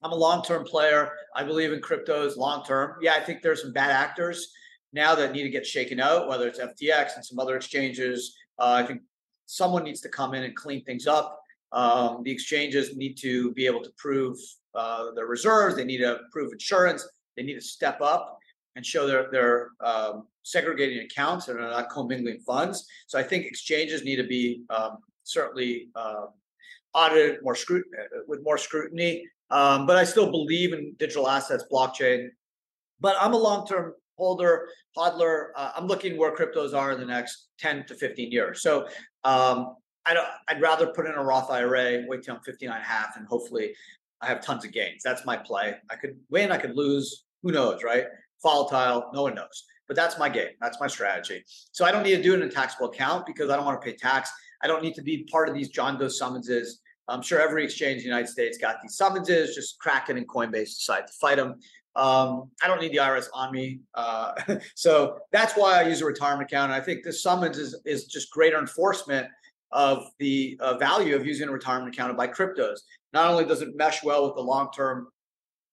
I'm 0.02 0.12
a 0.12 0.16
long-term 0.16 0.64
player. 0.64 1.12
I 1.34 1.44
believe 1.44 1.72
in 1.72 1.80
cryptos 1.80 2.36
long-term. 2.36 2.96
Yeah, 3.00 3.14
I 3.14 3.20
think 3.20 3.42
there's 3.42 3.62
some 3.62 3.72
bad 3.72 3.90
actors 3.90 4.52
now 4.92 5.14
that 5.14 5.32
need 5.32 5.44
to 5.44 5.50
get 5.50 5.66
shaken 5.66 5.98
out, 5.98 6.28
whether 6.28 6.46
it's 6.46 6.60
FTX 6.60 7.16
and 7.16 7.24
some 7.24 7.38
other 7.38 7.56
exchanges. 7.56 8.36
Uh, 8.58 8.72
I 8.72 8.86
think 8.86 9.00
someone 9.46 9.82
needs 9.82 10.02
to 10.02 10.08
come 10.08 10.34
in 10.34 10.44
and 10.44 10.54
clean 10.54 10.84
things 10.84 11.06
up. 11.06 11.40
Um, 11.74 12.22
the 12.22 12.30
exchanges 12.30 12.96
need 12.96 13.16
to 13.18 13.52
be 13.52 13.66
able 13.66 13.82
to 13.82 13.90
prove 13.98 14.38
uh, 14.74 15.10
their 15.14 15.26
reserves. 15.26 15.76
They 15.76 15.84
need 15.84 15.98
to 15.98 16.20
prove 16.32 16.52
insurance. 16.52 17.06
They 17.36 17.42
need 17.42 17.54
to 17.54 17.60
step 17.60 18.00
up 18.00 18.38
and 18.76 18.86
show 18.86 19.06
their 19.06 19.30
their 19.30 19.70
um, 19.80 20.26
segregating 20.42 21.04
accounts 21.04 21.48
and 21.48 21.58
are 21.58 21.70
not 21.70 21.90
commingling 21.90 22.40
funds. 22.40 22.86
So 23.06 23.18
I 23.18 23.22
think 23.22 23.44
exchanges 23.44 24.04
need 24.04 24.16
to 24.16 24.24
be 24.24 24.62
um, 24.70 24.98
certainly 25.24 25.88
uh, 25.96 26.26
audited 26.94 27.42
more 27.42 27.54
scrut- 27.54 27.82
uh, 27.98 28.20
with 28.28 28.42
more 28.42 28.58
scrutiny. 28.58 29.26
Um, 29.50 29.86
but 29.86 29.96
I 29.96 30.04
still 30.04 30.30
believe 30.30 30.72
in 30.72 30.94
digital 30.98 31.28
assets, 31.28 31.64
blockchain. 31.70 32.28
But 33.00 33.16
I'm 33.20 33.34
a 33.34 33.38
long 33.38 33.66
term 33.66 33.94
holder, 34.16 34.68
hodler. 34.96 35.48
Uh, 35.56 35.72
I'm 35.76 35.86
looking 35.86 36.16
where 36.16 36.34
cryptos 36.34 36.74
are 36.74 36.92
in 36.92 37.00
the 37.00 37.06
next 37.06 37.48
10 37.58 37.86
to 37.86 37.94
15 37.94 38.30
years. 38.30 38.62
So 38.62 38.88
um, 39.24 39.76
I 40.06 40.14
don't, 40.14 40.26
I'd 40.48 40.60
rather 40.60 40.88
put 40.88 41.06
in 41.06 41.12
a 41.12 41.22
Roth 41.22 41.50
IRA, 41.50 42.04
wait 42.06 42.22
till 42.22 42.34
I'm 42.36 42.42
59 42.42 42.74
and 42.74 42.82
a 42.82 42.86
half, 42.86 43.16
and 43.16 43.26
hopefully 43.26 43.74
I 44.20 44.26
have 44.26 44.42
tons 44.42 44.64
of 44.64 44.72
gains. 44.72 45.02
That's 45.02 45.24
my 45.24 45.36
play. 45.36 45.76
I 45.90 45.96
could 45.96 46.18
win, 46.30 46.52
I 46.52 46.58
could 46.58 46.76
lose. 46.76 47.24
Who 47.42 47.52
knows, 47.52 47.82
right? 47.82 48.06
Volatile, 48.42 49.10
no 49.14 49.22
one 49.22 49.34
knows. 49.34 49.64
But 49.86 49.96
that's 49.96 50.18
my 50.18 50.28
game. 50.28 50.52
That's 50.60 50.80
my 50.80 50.86
strategy. 50.86 51.44
So 51.72 51.84
I 51.84 51.92
don't 51.92 52.02
need 52.02 52.16
to 52.16 52.22
do 52.22 52.32
it 52.32 52.40
in 52.40 52.48
a 52.48 52.50
taxable 52.50 52.86
account 52.86 53.26
because 53.26 53.50
I 53.50 53.56
don't 53.56 53.66
want 53.66 53.80
to 53.80 53.84
pay 53.84 53.96
tax. 53.96 54.30
I 54.62 54.66
don't 54.66 54.82
need 54.82 54.94
to 54.94 55.02
be 55.02 55.24
part 55.30 55.48
of 55.48 55.54
these 55.54 55.68
John 55.68 55.98
Doe 55.98 56.08
summonses. 56.08 56.80
I'm 57.06 57.20
sure 57.20 57.38
every 57.38 57.64
exchange 57.64 57.98
in 57.98 58.04
the 58.04 58.08
United 58.08 58.28
States 58.28 58.56
got 58.56 58.80
these 58.82 58.96
summonses. 58.96 59.54
Just 59.54 59.78
Kraken 59.78 60.16
and 60.16 60.26
Coinbase 60.26 60.76
decide 60.76 61.06
to 61.06 61.12
fight 61.20 61.36
them. 61.36 61.56
Um, 61.96 62.50
I 62.62 62.66
don't 62.66 62.80
need 62.80 62.92
the 62.92 62.98
IRS 62.98 63.26
on 63.34 63.52
me. 63.52 63.80
Uh, 63.94 64.32
so 64.74 65.18
that's 65.32 65.52
why 65.54 65.80
I 65.80 65.86
use 65.86 66.00
a 66.00 66.06
retirement 66.06 66.50
account. 66.50 66.72
And 66.72 66.80
I 66.80 66.84
think 66.84 67.04
this 67.04 67.22
summons 67.22 67.58
is, 67.58 67.78
is 67.84 68.06
just 68.06 68.30
greater 68.30 68.58
enforcement 68.58 69.28
of 69.74 70.06
the 70.18 70.56
uh, 70.60 70.78
value 70.78 71.14
of 71.14 71.26
using 71.26 71.48
a 71.48 71.52
retirement 71.52 71.94
account 71.94 72.10
to 72.10 72.16
buy 72.16 72.28
cryptos. 72.28 72.78
Not 73.12 73.30
only 73.30 73.44
does 73.44 73.60
it 73.60 73.76
mesh 73.76 74.02
well 74.02 74.24
with 74.26 74.36
the 74.36 74.42
long 74.42 74.70
term 74.74 75.08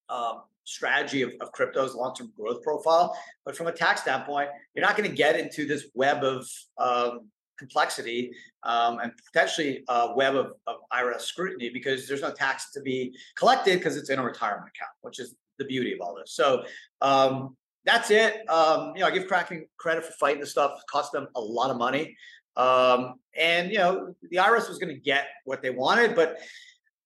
um, 0.09 0.41
strategy 0.63 1.21
of, 1.21 1.31
of 1.39 1.51
cryptos, 1.53 1.95
long 1.95 2.13
term 2.13 2.33
growth 2.35 2.61
profile, 2.63 3.15
but 3.45 3.55
from 3.55 3.67
a 3.67 3.71
tax 3.71 4.01
standpoint, 4.01 4.49
you're 4.75 4.85
not 4.85 4.97
going 4.97 5.09
to 5.09 5.15
get 5.15 5.39
into 5.39 5.65
this 5.65 5.85
web 5.93 6.23
of 6.23 6.47
um, 6.77 7.29
complexity 7.57 8.31
um, 8.63 8.99
and 8.99 9.11
potentially 9.31 9.83
a 9.87 10.13
web 10.15 10.35
of, 10.35 10.53
of 10.65 10.77
IRS 10.91 11.21
scrutiny 11.21 11.69
because 11.69 12.07
there's 12.07 12.21
no 12.21 12.31
tax 12.31 12.71
to 12.71 12.81
be 12.81 13.15
collected 13.37 13.77
because 13.77 13.97
it's 13.97 14.09
in 14.09 14.17
a 14.17 14.23
retirement 14.23 14.69
account, 14.75 14.91
which 15.01 15.19
is 15.19 15.35
the 15.59 15.65
beauty 15.65 15.93
of 15.93 16.01
all 16.01 16.15
this. 16.15 16.33
So 16.33 16.63
um, 17.01 17.55
that's 17.85 18.09
it. 18.09 18.49
Um, 18.49 18.93
you 18.95 19.01
know, 19.01 19.07
I 19.07 19.11
give 19.11 19.27
Kraken 19.27 19.67
credit 19.77 20.03
for 20.05 20.11
fighting 20.13 20.41
this 20.41 20.51
stuff. 20.51 20.71
It 20.77 20.83
cost 20.91 21.11
them 21.11 21.27
a 21.35 21.41
lot 21.41 21.69
of 21.69 21.77
money. 21.77 22.15
Um, 22.55 23.15
and 23.37 23.71
you 23.71 23.77
know, 23.77 24.13
the 24.29 24.37
IRS 24.37 24.67
was 24.67 24.77
going 24.77 24.93
to 24.93 24.99
get 24.99 25.27
what 25.45 25.61
they 25.61 25.69
wanted, 25.69 26.15
but 26.15 26.37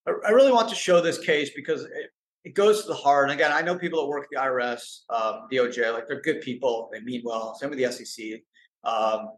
I, 0.06 0.12
I, 0.26 0.30
really 0.30 0.50
want 0.50 0.68
to 0.70 0.74
show 0.74 1.00
this 1.00 1.18
case 1.18 1.50
because 1.54 1.84
it, 1.84 2.10
it, 2.44 2.54
goes 2.54 2.82
to 2.82 2.88
the 2.88 2.94
heart. 2.94 3.30
And 3.30 3.38
again, 3.38 3.52
I 3.52 3.62
know 3.62 3.78
people 3.78 4.00
that 4.02 4.08
work 4.08 4.24
at 4.24 4.30
the 4.30 4.44
IRS, 4.44 5.00
um, 5.10 5.46
DOJ, 5.52 5.92
like 5.92 6.08
they're 6.08 6.20
good 6.20 6.40
people. 6.40 6.90
They 6.92 7.00
mean 7.00 7.22
well. 7.24 7.54
Same 7.54 7.70
with 7.70 7.78
the 7.78 7.92
SEC. 7.92 8.42
Um, 8.82 9.28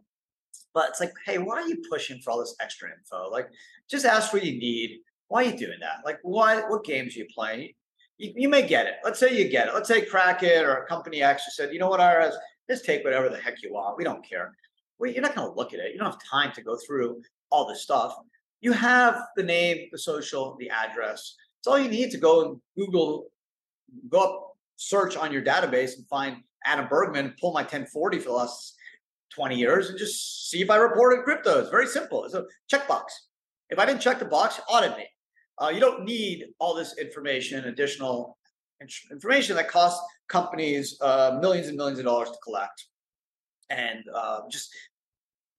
but 0.73 0.89
it's 0.89 0.99
like, 0.99 1.13
hey, 1.25 1.37
why 1.37 1.55
are 1.55 1.67
you 1.67 1.81
pushing 1.89 2.19
for 2.21 2.31
all 2.31 2.39
this 2.39 2.55
extra 2.59 2.89
info? 2.89 3.29
Like, 3.29 3.49
just 3.89 4.05
ask 4.05 4.33
what 4.33 4.43
you 4.43 4.59
need. 4.59 4.99
Why 5.27 5.43
are 5.43 5.47
you 5.47 5.57
doing 5.57 5.79
that? 5.81 5.97
Like, 6.05 6.19
why? 6.23 6.61
What 6.61 6.83
games 6.83 7.15
are 7.15 7.19
you 7.19 7.27
playing? 7.33 7.73
You, 8.17 8.33
you 8.35 8.49
may 8.49 8.67
get 8.67 8.87
it. 8.87 8.95
Let's 9.03 9.19
say 9.19 9.37
you 9.37 9.49
get 9.49 9.67
it. 9.67 9.73
Let's 9.75 9.87
say 9.87 10.01
Kraken 10.05 10.65
or 10.65 10.77
a 10.77 10.87
company 10.87 11.21
actually 11.21 11.51
said, 11.51 11.71
you 11.71 11.79
know 11.79 11.89
what, 11.89 11.99
IRS, 11.99 12.33
just 12.69 12.85
take 12.85 13.03
whatever 13.03 13.29
the 13.29 13.37
heck 13.37 13.61
you 13.61 13.73
want. 13.73 13.97
We 13.97 14.03
don't 14.03 14.27
care 14.27 14.55
well, 14.99 15.11
you're 15.11 15.21
not 15.21 15.35
going 15.35 15.49
to 15.49 15.55
look 15.55 15.73
at 15.73 15.79
it. 15.79 15.93
You 15.93 15.99
don't 15.99 16.11
have 16.11 16.19
time 16.29 16.51
to 16.53 16.61
go 16.61 16.77
through 16.85 17.21
all 17.49 17.67
this 17.67 17.81
stuff. 17.81 18.15
You 18.61 18.73
have 18.73 19.21
the 19.35 19.43
name, 19.43 19.87
the 19.91 19.97
social, 19.97 20.57
the 20.59 20.69
address. 20.69 21.35
It's 21.59 21.67
all 21.67 21.79
you 21.79 21.89
need 21.89 22.11
to 22.11 22.17
go 22.17 22.45
and 22.45 22.61
Google, 22.77 23.27
go 24.09 24.19
up, 24.19 24.45
search 24.75 25.15
on 25.15 25.31
your 25.31 25.41
database 25.41 25.97
and 25.97 26.07
find 26.07 26.37
Adam 26.65 26.87
Bergman, 26.89 27.33
pull 27.39 27.53
my 27.53 27.61
1040 27.61 28.19
for 28.19 28.25
the 28.25 28.31
last 28.33 28.75
20 29.33 29.55
years 29.55 29.89
and 29.89 29.97
just 29.97 30.49
see 30.49 30.61
if 30.61 30.69
I 30.69 30.75
reported 30.75 31.23
crypto. 31.23 31.59
It's 31.59 31.69
very 31.69 31.87
simple. 31.87 32.25
It's 32.25 32.33
a 32.33 32.45
checkbox. 32.71 33.03
If 33.69 33.79
I 33.79 33.85
didn't 33.85 34.01
check 34.01 34.19
the 34.19 34.25
box, 34.25 34.59
audit 34.67 34.97
me. 34.97 35.07
Uh, 35.57 35.69
you 35.69 35.79
don't 35.79 36.03
need 36.03 36.45
all 36.59 36.73
this 36.73 36.97
information, 36.97 37.65
additional 37.65 38.37
information 39.11 39.55
that 39.57 39.69
costs 39.69 40.01
companies 40.29 40.97
uh, 41.01 41.37
millions 41.41 41.67
and 41.67 41.75
millions 41.75 41.99
of 41.99 42.05
dollars 42.05 42.29
to 42.29 42.37
collect 42.43 42.85
and 43.69 44.03
uh, 44.13 44.41
just 44.49 44.73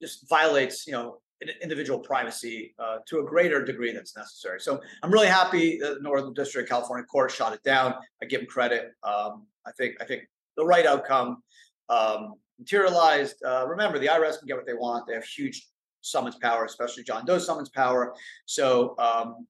just 0.01 0.29
violates 0.29 0.87
you 0.87 0.93
know 0.93 1.21
individual 1.63 1.99
privacy 1.99 2.75
uh, 2.79 2.99
to 3.07 3.21
a 3.21 3.25
greater 3.25 3.65
degree 3.65 3.93
that's 3.93 4.17
necessary. 4.17 4.61
So 4.61 4.81
I'm 5.03 5.11
really 5.11 5.27
happy 5.27 5.79
that 5.79 5.95
the 5.95 6.01
Northern 6.01 6.35
District 6.35 6.67
of 6.67 6.71
California 6.71 7.05
Court 7.07 7.31
shot 7.31 7.55
it 7.55 7.63
down. 7.63 7.95
I 8.23 8.27
give 8.27 8.41
them 8.41 8.47
credit. 8.47 8.93
Um, 9.03 9.47
I 9.67 9.73
think 9.73 9.97
I 10.01 10.05
think 10.05 10.25
the 10.57 10.65
right 10.65 10.87
outcome 10.87 11.43
um, 11.89 12.35
materialized. 12.59 13.43
Uh, 13.45 13.67
remember, 13.67 13.99
the 13.99 14.07
IRS 14.07 14.39
can 14.39 14.47
get 14.47 14.57
what 14.57 14.67
they 14.67 14.75
want. 14.75 15.07
They 15.07 15.15
have 15.15 15.25
huge 15.25 15.67
summons 16.03 16.37
power, 16.37 16.65
especially 16.65 17.05
John 17.05 17.25
Doe 17.25 17.39
summons 17.39 17.69
power. 17.71 18.15
So 18.47 18.95
um, 18.99 19.47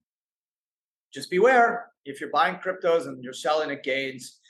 just 1.12 1.30
beware 1.30 1.90
if 2.04 2.20
you're 2.20 2.30
buying 2.30 2.56
cryptos 2.56 3.06
and 3.06 3.22
you're 3.22 3.32
selling 3.32 3.70
at 3.70 3.82
gains 3.82 4.40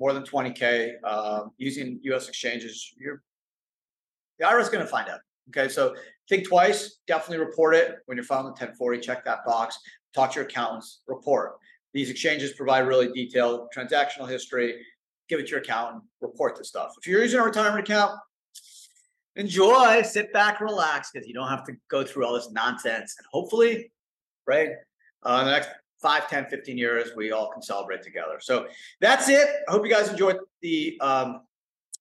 more 0.00 0.12
than 0.12 0.22
20k 0.22 0.92
uh, 1.04 1.40
um, 1.42 1.50
using 1.58 2.00
U.S. 2.02 2.28
exchanges, 2.28 2.92
you're 2.98 3.22
the 4.38 4.46
IRS 4.46 4.62
is 4.62 4.68
going 4.68 4.84
to 4.84 4.90
find 4.90 5.08
out. 5.08 5.20
Okay, 5.48 5.68
so 5.68 5.94
think 6.28 6.48
twice. 6.48 6.98
Definitely 7.06 7.44
report 7.44 7.74
it 7.74 7.96
when 8.06 8.16
you're 8.16 8.24
filing 8.24 8.46
the 8.46 8.50
1040. 8.50 9.00
Check 9.00 9.24
that 9.24 9.44
box. 9.44 9.78
Talk 10.14 10.32
to 10.32 10.40
your 10.40 10.48
accountants. 10.48 11.02
Report. 11.06 11.54
These 11.92 12.10
exchanges 12.10 12.52
provide 12.52 12.80
really 12.80 13.12
detailed 13.12 13.68
transactional 13.76 14.28
history. 14.28 14.74
Give 15.28 15.38
it 15.38 15.44
to 15.46 15.50
your 15.50 15.60
accountant. 15.60 16.02
Report 16.20 16.56
the 16.56 16.64
stuff. 16.64 16.92
If 16.98 17.06
you're 17.06 17.22
using 17.22 17.40
a 17.40 17.44
retirement 17.44 17.88
account, 17.88 18.18
enjoy. 19.36 20.02
Sit 20.02 20.32
back, 20.32 20.60
relax, 20.60 21.10
because 21.12 21.28
you 21.28 21.34
don't 21.34 21.48
have 21.48 21.64
to 21.64 21.72
go 21.88 22.04
through 22.04 22.26
all 22.26 22.34
this 22.34 22.50
nonsense. 22.50 23.14
And 23.18 23.26
hopefully, 23.30 23.92
right, 24.46 24.70
uh, 25.24 25.38
in 25.40 25.46
the 25.46 25.52
next 25.52 25.70
5, 26.02 26.28
10, 26.28 26.46
15 26.46 26.76
years, 26.76 27.10
we 27.16 27.32
all 27.32 27.50
can 27.50 27.62
celebrate 27.62 28.02
together. 28.02 28.38
So 28.40 28.66
that's 29.00 29.28
it. 29.28 29.48
I 29.68 29.72
hope 29.72 29.84
you 29.84 29.90
guys 29.90 30.08
enjoyed 30.08 30.38
the 30.60 30.98
um, 31.00 31.42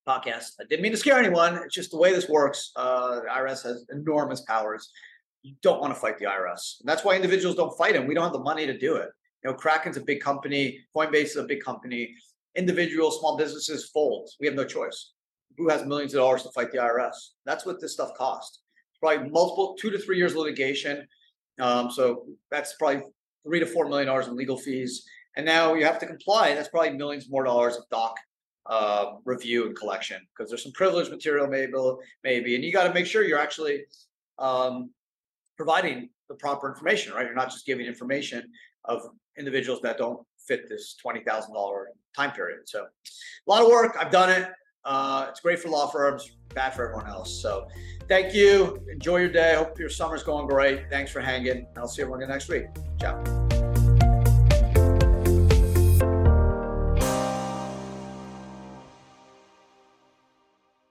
podcast. 0.08 0.52
I 0.60 0.66
didn't 0.70 0.82
mean 0.82 0.92
to 0.92 0.98
scare 0.98 1.18
anyone. 1.18 1.56
It's 1.58 1.74
just 1.74 1.92
the 1.92 1.98
way 1.98 2.12
this 2.14 2.30
works. 2.30 2.72
Uh, 2.76 3.22
the 3.22 3.28
IRS 3.28 3.64
has 3.64 3.86
enormous 3.92 4.42
powers. 4.42 4.92
You 5.42 5.56
don't 5.62 5.82
want 5.82 5.94
to 5.94 6.00
fight 6.00 6.18
the 6.18 6.26
IRS. 6.26 6.80
And 6.80 6.88
that's 6.88 7.04
why 7.04 7.16
individuals 7.16 7.56
don't 7.56 7.78
fight 7.78 7.94
them. 7.94 8.08
We 8.08 8.14
don't 8.14 8.24
have 8.24 8.34
the 8.34 8.40
money 8.40 8.66
to 8.66 8.78
do 8.78 8.96
it. 8.96 9.10
You 9.44 9.52
know, 9.52 9.58
Kraken's 9.58 9.98
a 9.98 10.02
big 10.02 10.22
company. 10.22 10.80
Coinbase 10.96 11.24
is 11.24 11.36
a 11.38 11.44
big 11.44 11.62
company. 11.64 12.14
individual 12.56 13.12
small 13.12 13.36
businesses 13.36 13.90
fold. 13.94 14.30
We 14.40 14.48
have 14.48 14.56
no 14.56 14.64
choice. 14.64 15.14
Who 15.58 15.70
has 15.70 15.86
millions 15.86 16.14
of 16.14 16.20
dollars 16.20 16.44
to 16.44 16.52
fight 16.52 16.72
the 16.72 16.78
IRS? 16.78 17.16
That's 17.46 17.66
what 17.66 17.82
this 17.82 17.94
stuff 17.94 18.12
costs. 18.16 18.62
Probably 19.02 19.30
multiple 19.30 19.76
two 19.80 19.90
to 19.90 19.98
three 19.98 20.18
years 20.18 20.36
litigation. 20.36 21.06
Um, 21.60 21.92
so 21.92 22.26
that's 22.52 22.76
probably 22.76 23.04
three 23.46 23.60
to 23.60 23.66
four 23.66 23.88
million 23.88 24.08
dollars 24.08 24.28
in 24.28 24.36
legal 24.36 24.58
fees. 24.58 25.04
And 25.36 25.46
now 25.46 25.74
you 25.74 25.84
have 25.86 26.00
to 26.00 26.06
comply. 26.06 26.54
That's 26.54 26.70
probably 26.70 26.92
millions 26.92 27.30
more 27.30 27.44
dollars 27.44 27.76
of 27.76 27.84
doc 27.90 28.16
uh, 28.66 29.14
review 29.26 29.66
and 29.66 29.76
collection 29.76 30.22
because 30.30 30.50
there's 30.50 30.64
some 30.64 30.72
privileged 30.72 31.12
material 31.12 31.48
maybe 31.48 31.74
maybe 32.24 32.56
and 32.56 32.64
you 32.64 32.72
got 32.72 32.88
to 32.88 32.94
make 32.94 33.06
sure 33.06 33.24
you're 33.24 33.40
actually 33.40 33.84
um, 34.40 34.90
providing 35.58 36.10
the 36.30 36.36
proper 36.36 36.70
information 36.70 37.14
right? 37.14 37.26
You're 37.26 37.36
not 37.36 37.50
just 37.52 37.66
giving 37.66 37.86
information 37.86 38.50
of 38.86 39.02
individuals 39.38 39.82
that 39.82 39.98
don't 39.98 40.26
fit 40.48 40.70
this 40.70 40.96
$20000 41.06 41.86
time 42.16 42.32
period 42.32 42.60
so. 42.66 42.84
A 42.84 43.50
lot 43.50 43.62
of 43.62 43.68
work 43.70 43.96
i've 44.00 44.12
done 44.12 44.30
it 44.30 44.50
uh, 44.86 45.28
it's 45.30 45.40
great 45.40 45.60
for 45.60 45.70
law 45.70 45.88
firms 45.88 46.32
bad 46.54 46.74
for 46.74 46.84
everyone 46.84 47.08
else 47.08 47.42
so. 47.42 47.68
Thank 48.10 48.34
you 48.34 48.86
enjoy 48.92 49.20
your 49.20 49.30
day 49.30 49.56
hope 49.56 49.80
your 49.80 49.90
summer's 49.90 50.24
going 50.24 50.48
great 50.48 50.90
thanks 50.90 51.12
for 51.12 51.22
hanging 51.22 51.66
i'll 51.78 51.88
see 51.88 52.02
everyone 52.02 52.22
again 52.22 52.32
next 52.32 52.50
week 52.50 52.66
ciao 53.00 53.53